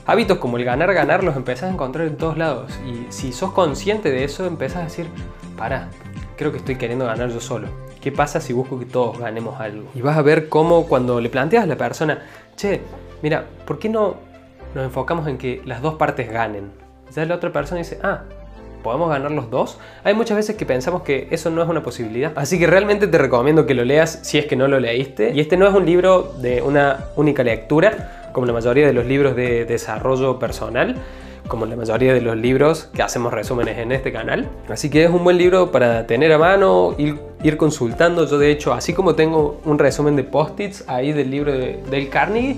hábitos 0.06 0.38
como 0.38 0.58
el 0.58 0.66
ganar, 0.66 0.94
ganar 0.94 1.24
los 1.24 1.36
empezás 1.36 1.70
a 1.70 1.74
encontrar 1.74 2.08
en 2.08 2.18
todos 2.18 2.38
lados. 2.38 2.72
Y 2.86 3.12
si 3.12 3.34
sos 3.34 3.52
consciente 3.52 4.12
de 4.12 4.24
eso, 4.24 4.46
empezás 4.46 4.78
a 4.78 4.84
decir, 4.84 5.08
para, 5.58 5.90
creo 6.38 6.52
que 6.52 6.60
estoy 6.60 6.76
queriendo 6.76 7.06
ganar 7.06 7.30
yo 7.30 7.40
solo. 7.40 7.68
¿Qué 8.02 8.12
pasa 8.12 8.40
si 8.40 8.54
busco 8.54 8.78
que 8.78 8.86
todos 8.86 9.18
ganemos 9.18 9.60
algo? 9.60 9.90
Y 9.96 10.02
vas 10.02 10.18
a 10.18 10.22
ver 10.22 10.48
cómo 10.48 10.86
cuando 10.86 11.20
le 11.20 11.30
planteas 11.30 11.64
a 11.64 11.68
la 11.68 11.76
persona, 11.76 12.24
che, 12.56 12.82
mira, 13.24 13.46
¿por 13.66 13.80
qué 13.80 13.90
no 13.90 14.18
nos 14.76 14.84
enfocamos 14.86 15.28
en 15.28 15.38
que 15.38 15.62
las 15.66 15.82
dos 15.82 15.96
partes 15.96 16.32
ganen? 16.32 16.72
Ya 17.16 17.26
la 17.26 17.36
otra 17.36 17.52
persona 17.52 17.80
dice, 17.80 18.00
ah, 18.04 18.24
¿podemos 18.86 19.10
ganar 19.10 19.32
los 19.32 19.50
dos? 19.50 19.80
Hay 20.04 20.14
muchas 20.14 20.38
veces 20.38 20.56
que 20.56 20.64
pensamos 20.64 21.02
que 21.02 21.28
eso 21.32 21.50
no 21.50 21.64
es 21.64 21.68
una 21.68 21.82
posibilidad. 21.82 22.32
Así 22.36 22.60
que 22.60 22.68
realmente 22.68 23.08
te 23.08 23.18
recomiendo 23.18 23.66
que 23.66 23.74
lo 23.74 23.84
leas 23.84 24.20
si 24.22 24.38
es 24.38 24.46
que 24.46 24.56
no 24.56 24.68
lo 24.68 24.80
leíste. 24.80 25.32
Y 25.34 25.40
este 25.40 25.58
no 25.58 25.68
es 25.68 25.74
un 25.74 25.88
libro 25.88 26.36
de 26.38 26.62
una 26.62 27.06
única 27.16 27.44
lectura, 27.44 28.30
como 28.32 28.46
la 28.46 28.54
mayoría 28.54 28.86
de 28.86 28.94
los 28.94 29.08
libros 29.08 29.36
de 29.36 29.66
desarrollo 29.66 30.38
personal 30.38 30.96
como 31.48 31.68
la 31.68 31.76
mayoría 31.76 32.12
de 32.12 32.22
los 32.22 32.36
libros 32.36 32.90
que 32.96 33.04
hacemos 33.04 33.32
resúmenes 33.32 33.78
en 33.78 33.92
este 33.92 34.12
canal. 34.12 34.50
Así 34.68 34.90
que 34.90 35.04
es 35.04 35.12
un 35.12 35.24
buen 35.24 35.38
libro 35.38 35.72
para 35.72 36.08
tener 36.08 36.34
a 36.34 36.40
mano, 36.40 36.96
ir, 36.98 37.20
ir 37.44 37.56
consultando. 37.56 38.26
Yo 38.26 38.40
de 38.40 38.50
hecho, 38.50 38.74
así 38.74 38.94
como 38.94 39.14
tengo 39.14 39.62
un 39.64 39.78
resumen 39.78 40.16
de 40.16 40.24
post-its 40.24 40.84
ahí 40.88 41.14
del 41.14 41.30
libro 41.30 41.52
de 41.52 41.84
Dale 41.86 42.10
Carnegie, 42.10 42.58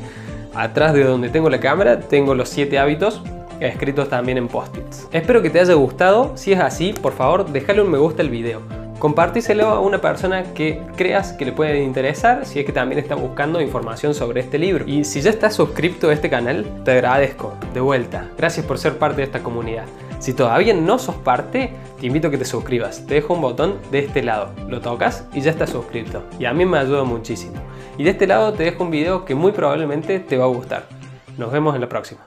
atrás 0.56 0.94
de 0.94 1.04
donde 1.04 1.28
tengo 1.28 1.50
la 1.50 1.60
cámara 1.60 2.00
tengo 2.00 2.34
los 2.34 2.48
7 2.48 2.80
hábitos 2.80 3.22
escritos 3.60 4.10
también 4.10 4.38
en 4.38 4.48
post-its. 4.48 5.08
Espero 5.12 5.42
que 5.42 5.50
te 5.50 5.60
haya 5.60 5.74
gustado. 5.74 6.36
Si 6.36 6.54
es 6.54 6.60
así, 6.60 6.94
por 6.94 7.14
favor, 7.14 7.50
déjale 7.50 7.82
un 7.82 7.92
me 7.92 7.98
gusta 7.98 8.22
al 8.22 8.30
video. 8.30 8.62
Compartíselo 9.00 9.68
a 9.68 9.80
una 9.80 10.02
persona 10.02 10.54
que 10.54 10.82
creas 10.96 11.34
que 11.34 11.46
le 11.46 11.52
puede 11.52 11.84
interesar 11.84 12.48
si 12.48 12.60
es 12.60 12.66
que 12.66 12.72
también 12.72 12.98
está 12.98 13.14
buscando 13.14 13.62
información 13.62 14.16
sobre 14.16 14.42
este 14.42 14.58
libro. 14.58 14.86
Y 14.88 15.04
si 15.04 15.22
ya 15.22 15.30
estás 15.30 15.54
suscrito 15.54 16.10
a 16.10 16.14
este 16.14 16.32
canal, 16.32 16.66
te 16.84 16.92
agradezco. 16.92 17.54
De 17.76 17.80
vuelta. 17.80 18.28
Gracias 18.38 18.66
por 18.66 18.80
ser 18.80 18.98
parte 18.98 19.18
de 19.18 19.24
esta 19.24 19.44
comunidad. 19.44 19.86
Si 20.18 20.34
todavía 20.34 20.74
no 20.74 20.98
sos 20.98 21.16
parte, 21.16 21.74
te 22.00 22.08
invito 22.08 22.30
a 22.30 22.32
que 22.32 22.40
te 22.40 22.46
suscribas. 22.46 23.06
Te 23.06 23.16
dejo 23.16 23.36
un 23.36 23.42
botón 23.42 23.76
de 23.92 24.00
este 24.00 24.24
lado. 24.24 24.50
Lo 24.68 24.82
tocas 24.82 25.28
y 25.32 25.42
ya 25.42 25.52
estás 25.52 25.70
suscrito. 25.70 26.24
Y 26.40 26.46
a 26.46 26.54
mí 26.54 26.66
me 26.66 26.80
ayuda 26.80 27.04
muchísimo. 27.04 27.58
Y 28.00 28.04
de 28.04 28.10
este 28.12 28.26
lado 28.26 28.54
te 28.54 28.64
dejo 28.64 28.84
un 28.84 28.90
video 28.90 29.26
que 29.26 29.36
muy 29.36 29.52
probablemente 29.52 30.20
te 30.20 30.38
va 30.38 30.46
a 30.46 30.50
gustar. 30.50 30.88
Nos 31.38 31.52
vemos 31.52 31.76
en 31.76 31.82
la 31.82 31.90
próxima. 31.90 32.27